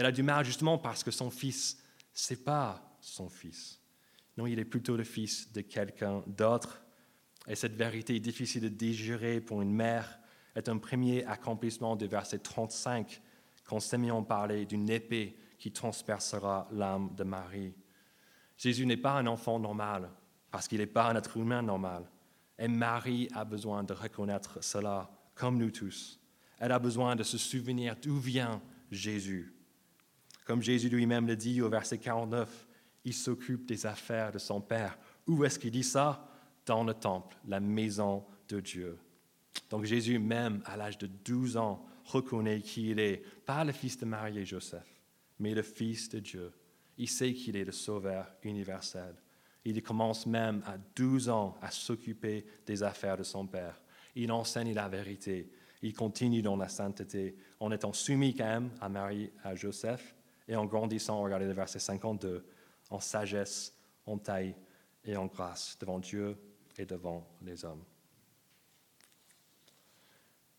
Elle 0.00 0.06
a 0.06 0.12
du 0.12 0.22
mal 0.22 0.46
justement 0.46 0.78
parce 0.78 1.04
que 1.04 1.10
son 1.10 1.28
fils, 1.28 1.76
c'est 2.14 2.42
pas 2.42 2.96
son 3.02 3.28
fils. 3.28 3.82
Non, 4.38 4.46
il 4.46 4.58
est 4.58 4.64
plutôt 4.64 4.96
le 4.96 5.04
fils 5.04 5.52
de 5.52 5.60
quelqu'un 5.60 6.22
d'autre. 6.26 6.80
Et 7.46 7.54
cette 7.54 7.74
vérité 7.74 8.16
est 8.16 8.20
difficile 8.20 8.62
de 8.62 8.68
digérer 8.70 9.42
pour 9.42 9.60
une 9.60 9.74
mère 9.74 10.18
est 10.54 10.70
un 10.70 10.78
premier 10.78 11.26
accomplissement 11.26 11.96
du 11.96 12.06
verset 12.06 12.38
35 12.38 13.20
quand 13.64 13.78
Simeon 13.78 14.24
parlait 14.24 14.64
d'une 14.64 14.88
épée 14.88 15.36
qui 15.58 15.70
transpercera 15.70 16.66
l'âme 16.72 17.14
de 17.14 17.24
Marie. 17.24 17.74
Jésus 18.56 18.86
n'est 18.86 18.96
pas 18.96 19.18
un 19.18 19.26
enfant 19.26 19.58
normal, 19.58 20.08
parce 20.50 20.66
qu'il 20.66 20.78
n'est 20.78 20.86
pas 20.86 21.10
un 21.10 21.16
être 21.16 21.36
humain 21.36 21.60
normal. 21.60 22.04
Et 22.58 22.68
Marie 22.68 23.28
a 23.34 23.44
besoin 23.44 23.84
de 23.84 23.92
reconnaître 23.92 24.64
cela, 24.64 25.10
comme 25.34 25.58
nous 25.58 25.70
tous. 25.70 26.18
Elle 26.58 26.72
a 26.72 26.78
besoin 26.78 27.16
de 27.16 27.22
se 27.22 27.36
souvenir 27.36 27.96
d'où 28.02 28.18
vient 28.18 28.62
Jésus. 28.90 29.59
Comme 30.50 30.62
Jésus 30.62 30.88
lui-même 30.88 31.28
le 31.28 31.36
dit 31.36 31.62
au 31.62 31.68
verset 31.68 31.98
49, 31.98 32.66
il 33.04 33.14
s'occupe 33.14 33.66
des 33.66 33.86
affaires 33.86 34.32
de 34.32 34.38
son 34.38 34.60
Père. 34.60 34.98
Où 35.28 35.44
est-ce 35.44 35.60
qu'il 35.60 35.70
dit 35.70 35.84
ça? 35.84 36.28
Dans 36.66 36.82
le 36.82 36.92
temple, 36.92 37.36
la 37.46 37.60
maison 37.60 38.24
de 38.48 38.58
Dieu. 38.58 38.98
Donc 39.70 39.84
Jésus, 39.84 40.18
même 40.18 40.60
à 40.64 40.76
l'âge 40.76 40.98
de 40.98 41.06
12 41.06 41.56
ans, 41.56 41.86
reconnaît 42.04 42.62
qu'il 42.62 42.98
est, 42.98 43.22
pas 43.46 43.62
le 43.62 43.70
fils 43.70 43.96
de 43.96 44.06
Marie 44.06 44.40
et 44.40 44.44
Joseph, 44.44 45.00
mais 45.38 45.54
le 45.54 45.62
fils 45.62 46.08
de 46.08 46.18
Dieu. 46.18 46.50
Il 46.98 47.08
sait 47.08 47.32
qu'il 47.32 47.54
est 47.54 47.64
le 47.64 47.70
sauveur 47.70 48.26
universel. 48.42 49.14
Il 49.64 49.80
commence 49.84 50.26
même 50.26 50.64
à 50.66 50.78
12 50.96 51.28
ans 51.28 51.56
à 51.62 51.70
s'occuper 51.70 52.44
des 52.66 52.82
affaires 52.82 53.18
de 53.18 53.22
son 53.22 53.46
Père. 53.46 53.80
Il 54.16 54.32
enseigne 54.32 54.74
la 54.74 54.88
vérité. 54.88 55.48
Il 55.80 55.94
continue 55.94 56.42
dans 56.42 56.56
la 56.56 56.68
sainteté 56.68 57.36
en 57.60 57.70
étant 57.70 57.92
soumis 57.92 58.34
quand 58.34 58.46
même 58.46 58.70
à 58.80 58.88
Marie, 58.88 59.30
à 59.44 59.54
Joseph, 59.54 60.16
et 60.50 60.56
en 60.56 60.66
grandissant, 60.66 61.22
regardez 61.22 61.46
le 61.46 61.52
verset 61.52 61.78
52, 61.78 62.44
en 62.90 62.98
sagesse, 62.98 63.72
en 64.04 64.18
taille 64.18 64.56
et 65.04 65.16
en 65.16 65.26
grâce 65.26 65.78
devant 65.78 66.00
Dieu 66.00 66.36
et 66.76 66.84
devant 66.84 67.24
les 67.40 67.64
hommes. 67.64 67.84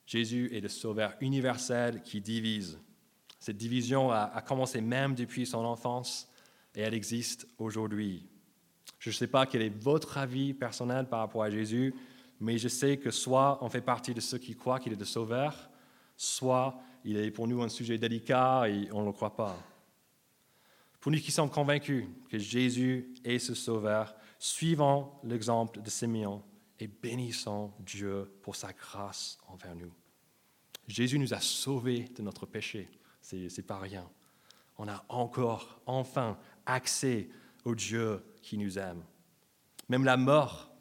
Jésus 0.06 0.50
est 0.56 0.62
le 0.62 0.70
sauveur 0.70 1.14
universel 1.20 2.02
qui 2.04 2.22
divise. 2.22 2.80
Cette 3.38 3.58
division 3.58 4.12
a, 4.12 4.42
commencé 4.48 4.80
même 4.80 5.14
depuis 5.14 5.46
son 5.46 5.66
enfance 5.66 6.32
et 6.74 6.80
elle 6.82 6.94
existe 6.94 7.46
aujourd'hui. 7.58 8.30
Je 8.98 9.10
ne 9.10 9.14
sais 9.14 9.28
pas 9.28 9.46
quel 9.46 9.62
est 9.62 9.84
votre 9.84 10.18
avis 10.18 10.54
personnel 10.54 11.08
par 11.08 11.20
rapport 11.20 11.44
à 11.44 11.50
Jésus, 11.50 11.94
mais 12.40 12.58
je 12.58 12.70
sais 12.70 12.96
que 12.96 13.12
soit 13.12 13.62
on 13.62 13.68
fait 13.68 13.82
partie 13.82 14.14
de 14.14 14.22
ceux 14.22 14.38
qui 14.38 14.56
croient 14.56 14.80
qu'il 14.80 14.94
est 14.94 15.00
le 15.00 15.06
sauveur, 15.06 15.70
soit 16.16 16.80
il 17.04 17.18
est 17.18 17.32
pour 17.32 17.46
nous 17.46 17.62
un 17.62 17.70
sujet 17.70 17.98
délicat 17.98 18.70
et 18.70 18.88
on 18.94 19.02
ne 19.02 19.08
le 19.08 19.12
croit 19.12 19.36
pas. 19.36 19.58
Pour 21.02 21.12
nous 21.12 21.20
qui 21.20 21.32
sommes 21.32 21.50
convaincus 21.50 22.06
que 22.30 22.38
Jésus 22.38 23.12
est 23.24 23.40
ce 23.40 23.56
sauveur, 23.56 24.16
suivons 24.38 25.12
l'exemple 25.24 25.82
de 25.82 25.90
Simeon 25.90 26.44
et 26.80 26.88
bénissons 26.88 27.74
Dieu 27.80 28.32
pour 28.44 28.56
sa 28.56 28.72
grâce 28.72 29.40
envers 29.48 29.76
nous. 29.76 29.92
Jésus 30.88 31.18
nous 31.18 31.34
a 31.34 31.40
sauvés 31.40 32.06
de 32.16 32.22
notre 32.22 32.46
péché, 32.46 32.88
ce 33.20 33.36
n'est 33.36 33.66
pas 33.66 33.80
rien. 33.80 34.08
On 34.78 34.88
a 34.88 35.04
encore, 35.10 35.82
enfin, 35.88 36.38
accès 36.68 37.30
au 37.66 37.74
Dieu 37.74 38.24
qui 38.44 38.60
nous 38.60 38.78
aime. 38.78 39.04
Même 39.90 40.06
la 40.06 40.18
mort 40.18 40.72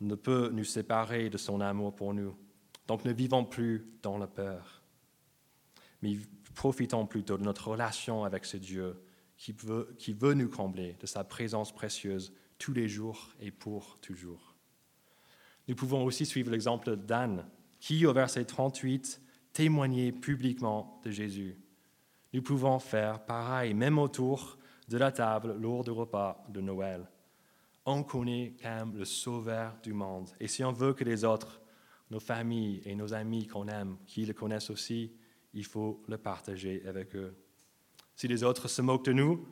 ne 0.00 0.16
peut 0.16 0.50
nous 0.52 0.64
séparer 0.64 1.30
de 1.30 1.38
son 1.38 1.60
amour 1.60 1.94
pour 1.94 2.12
nous. 2.12 2.36
Donc 2.88 3.04
ne 3.04 3.12
vivons 3.12 3.44
plus 3.44 3.86
dans 4.02 4.18
la 4.18 4.26
peur, 4.26 4.82
mais 6.02 6.18
profitons 6.54 7.06
plutôt 7.06 7.38
de 7.38 7.44
notre 7.44 7.68
relation 7.68 8.24
avec 8.24 8.44
ce 8.44 8.56
Dieu 8.56 9.00
qui 9.44 9.52
veut, 9.52 9.94
qui 9.98 10.14
veut 10.14 10.32
nous 10.32 10.48
combler 10.48 10.96
de 11.00 11.06
sa 11.06 11.22
présence 11.22 11.70
précieuse 11.70 12.32
tous 12.58 12.72
les 12.72 12.88
jours 12.88 13.28
et 13.40 13.50
pour 13.50 13.98
toujours. 14.00 14.56
Nous 15.68 15.74
pouvons 15.74 16.02
aussi 16.02 16.24
suivre 16.24 16.50
l'exemple 16.50 16.96
d'Anne, 16.96 17.46
qui, 17.78 18.06
au 18.06 18.14
verset 18.14 18.46
38, 18.46 19.20
témoignait 19.52 20.12
publiquement 20.12 20.98
de 21.04 21.10
Jésus. 21.10 21.58
Nous 22.32 22.40
pouvons 22.40 22.78
faire 22.78 23.22
pareil, 23.26 23.74
même 23.74 23.98
autour 23.98 24.56
de 24.88 24.96
la 24.96 25.12
table 25.12 25.58
lors 25.60 25.84
du 25.84 25.90
repas 25.90 26.42
de 26.48 26.62
Noël. 26.62 27.06
On 27.84 28.02
connaît 28.02 28.54
quand 28.62 28.74
même 28.74 28.96
le 28.96 29.04
Sauveur 29.04 29.76
du 29.82 29.92
monde. 29.92 30.30
Et 30.40 30.48
si 30.48 30.64
on 30.64 30.72
veut 30.72 30.94
que 30.94 31.04
les 31.04 31.22
autres, 31.22 31.60
nos 32.10 32.20
familles 32.20 32.80
et 32.86 32.94
nos 32.94 33.12
amis 33.12 33.46
qu'on 33.46 33.68
aime, 33.68 33.98
qui 34.06 34.24
le 34.24 34.32
connaissent 34.32 34.70
aussi, 34.70 35.12
il 35.52 35.66
faut 35.66 36.02
le 36.08 36.16
partager 36.16 36.82
avec 36.86 37.14
eux. 37.14 37.36
Si 38.16 38.28
les 38.28 38.44
autres 38.44 38.68
se 38.68 38.82
moquent 38.82 39.04
de 39.06 39.12
nous, 39.12 39.46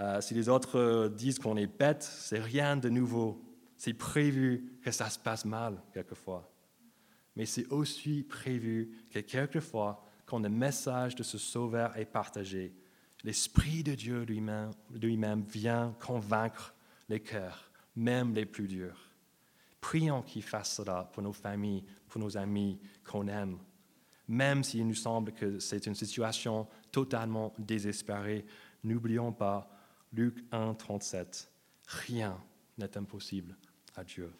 euh, 0.00 0.20
si 0.20 0.34
les 0.34 0.48
autres 0.48 0.78
euh, 0.78 1.08
disent 1.08 1.38
qu'on 1.38 1.56
est 1.56 1.66
bête, 1.66 2.02
c'est 2.02 2.40
rien 2.40 2.76
de 2.76 2.88
nouveau. 2.88 3.42
C'est 3.76 3.94
prévu 3.94 4.78
que 4.82 4.90
ça 4.90 5.08
se 5.10 5.18
passe 5.18 5.44
mal 5.44 5.82
quelquefois. 5.92 6.50
Mais 7.36 7.46
c'est 7.46 7.66
aussi 7.68 8.22
prévu 8.22 9.06
que 9.10 9.20
quelquefois, 9.20 10.04
quand 10.26 10.38
le 10.38 10.48
message 10.48 11.14
de 11.14 11.22
ce 11.22 11.38
Sauveur 11.38 11.96
est 11.96 12.04
partagé, 12.04 12.74
l'Esprit 13.22 13.82
de 13.82 13.94
Dieu 13.94 14.22
lui-même 14.22 14.70
lui 14.92 15.18
vient 15.48 15.94
convaincre 16.00 16.74
les 17.08 17.20
cœurs, 17.20 17.70
même 17.96 18.34
les 18.34 18.46
plus 18.46 18.68
durs. 18.68 19.10
Prions 19.80 20.22
qu'il 20.22 20.42
fasse 20.42 20.76
cela 20.76 21.10
pour 21.12 21.22
nos 21.22 21.32
familles, 21.32 21.84
pour 22.08 22.20
nos 22.20 22.36
amis 22.36 22.78
qu'on 23.04 23.28
aime. 23.28 23.58
Même 24.26 24.64
s'il 24.64 24.86
nous 24.86 24.94
semble 24.94 25.32
que 25.32 25.58
c'est 25.58 25.86
une 25.86 25.94
situation 25.94 26.66
totalement 26.94 27.52
désespérée, 27.58 28.46
n'oublions 28.84 29.32
pas 29.32 29.68
Luc 30.12 30.44
1, 30.52 30.74
37. 30.74 31.50
Rien 31.88 32.40
n'est 32.78 32.96
impossible 32.96 33.56
à 33.96 34.04
Dieu. 34.04 34.32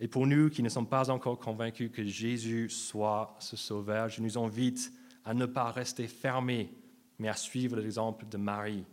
Et 0.00 0.08
pour 0.08 0.26
nous 0.26 0.48
qui 0.48 0.62
ne 0.62 0.70
sommes 0.70 0.88
pas 0.88 1.10
encore 1.10 1.38
convaincus 1.38 1.90
que 1.92 2.02
Jésus 2.02 2.70
soit 2.70 3.36
ce 3.40 3.58
sauveur, 3.58 4.08
je 4.08 4.22
nous 4.22 4.38
invite 4.38 4.90
à 5.26 5.34
ne 5.34 5.44
pas 5.44 5.70
rester 5.70 6.06
fermés, 6.06 6.72
mais 7.18 7.28
à 7.28 7.34
suivre 7.34 7.76
l'exemple 7.76 8.26
de 8.26 8.38
Marie. 8.38 8.86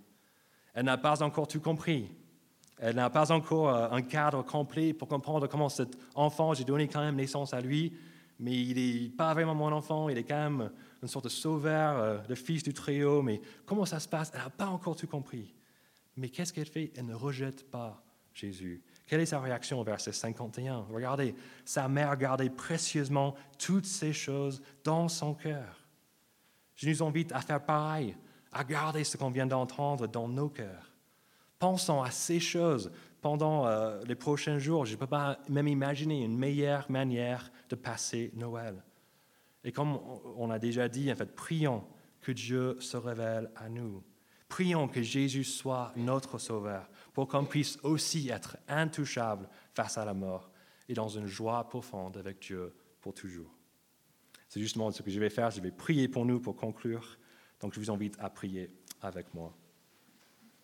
Elle 0.73 0.86
n'a 0.86 0.97
pas 0.97 1.23
encore 1.23 1.47
tout 1.47 1.62
compris. 1.62 2.10
Elle 2.80 2.97
n'a 2.97 3.10
pas 3.10 3.32
encore 3.32 3.69
euh, 3.69 3.88
un 3.91 4.02
cadre 4.02 4.43
complet 4.43 4.91
pour 4.91 5.08
comprendre 5.08 5.47
comment 5.47 5.69
cet 5.69 5.97
enfant, 6.15 6.54
j'ai 6.54 6.65
donné 6.65 6.89
quand 6.89 7.00
même 7.00 7.15
naissance 7.15 7.54
à 7.54 7.62
lui, 7.62 7.93
mais 8.39 8.54
il 8.54 8.76
n'est 8.76 9.10
pas 9.10 9.34
vraiment 9.34 9.56
mon 9.56 9.71
enfant, 9.71 10.10
il 10.10 10.17
est 10.17 10.26
quand 10.26 10.50
même 10.50 10.69
une 11.01 11.07
sorte 11.07 11.25
de 11.25 11.29
sauveur, 11.29 11.97
euh, 11.97 12.19
le 12.27 12.36
fils 12.36 12.63
du 12.63 12.73
trio, 12.73 13.21
mais 13.21 13.41
comment 13.65 13.86
ça 13.86 13.99
se 13.99 14.07
passe? 14.07 14.31
Elle 14.33 14.41
n'a 14.41 14.49
pas 14.49 14.67
encore 14.67 14.95
tout 14.95 15.07
compris. 15.07 15.53
Mais 16.15 16.29
qu'est-ce 16.29 16.51
qu'elle 16.51 16.67
fait? 16.67 16.91
Elle 16.95 17.05
ne 17.05 17.13
rejette 17.13 17.69
pas 17.69 18.03
Jésus. 18.33 18.81
Quelle 19.05 19.21
est 19.21 19.27
sa 19.27 19.39
réaction 19.39 19.79
au 19.79 19.83
verset 19.83 20.12
51 20.12 20.86
Regardez, 20.91 21.36
sa 21.65 21.88
mère 21.88 22.15
gardait 22.17 22.49
précieusement 22.49 23.36
toutes 23.57 23.86
ces 23.86 24.13
choses 24.13 24.62
dans 24.83 25.07
son 25.07 25.33
cœur. 25.33 25.88
Je 26.75 26.89
nous 26.89 27.03
invite 27.03 27.31
à 27.31 27.41
faire 27.41 27.63
pareil, 27.63 28.15
à 28.51 28.63
garder 28.63 29.03
ce 29.03 29.17
qu'on 29.17 29.31
vient 29.31 29.47
d'entendre 29.47 30.07
dans 30.07 30.27
nos 30.27 30.49
cœurs. 30.49 30.93
Pensons 31.57 32.03
à 32.03 32.12
ces 32.12 32.39
choses 32.39 32.91
pendant 33.21 33.65
euh, 33.65 34.03
les 34.05 34.15
prochains 34.15 34.60
jours. 34.60 34.86
Je 34.86 34.93
ne 34.93 34.97
peux 34.97 35.07
pas 35.07 35.39
même 35.49 35.67
imaginer 35.67 36.23
une 36.23 36.38
meilleure 36.38 36.89
manière 36.91 37.51
de 37.69 37.75
passer 37.75 38.31
Noël. 38.36 38.83
Et 39.63 39.72
comme 39.72 40.00
on 40.38 40.50
a 40.50 40.60
déjà 40.60 40.88
dit, 40.88 41.12
en 41.12 41.15
fait, 41.15 41.36
prions 41.36 41.84
que 42.22 42.32
Dieu 42.32 42.80
se 42.80 42.98
révèle 42.98 43.52
à 43.56 43.70
nous. 43.70 44.04
Prions 44.50 44.88
que 44.88 45.02
Jésus 45.02 45.43
soit 45.43 45.91
notre 45.96 46.38
Sauveur 46.38 46.89
pour 47.13 47.28
qu'on 47.28 47.46
puisse 47.46 47.78
aussi 47.84 48.30
être 48.30 48.58
intouchable 48.67 49.50
face 49.74 49.98
à 49.98 50.06
la 50.06 50.13
mort 50.13 50.52
et 50.88 50.93
dans 50.93 51.10
une 51.10 51.28
joie 51.28 51.67
profonde 51.67 52.17
avec 52.17 52.39
Dieu 52.39 52.74
pour 53.02 53.13
toujours. 53.13 53.54
C'est 54.48 54.62
justement 54.62 54.91
ce 54.91 55.04
que 55.04 55.12
je 55.12 55.20
vais 55.20 55.30
faire. 55.30 55.52
Je 55.52 55.60
vais 55.60 55.72
prier 55.72 56.08
pour 56.08 56.26
nous 56.26 56.39
pour 56.39 56.56
conclure. 56.56 57.17
Donc 57.60 57.74
je 57.74 57.80
vous 57.80 57.91
invite 57.91 58.15
à 58.20 58.30
prier 58.30 58.72
avec 59.02 59.34
moi. 59.34 59.54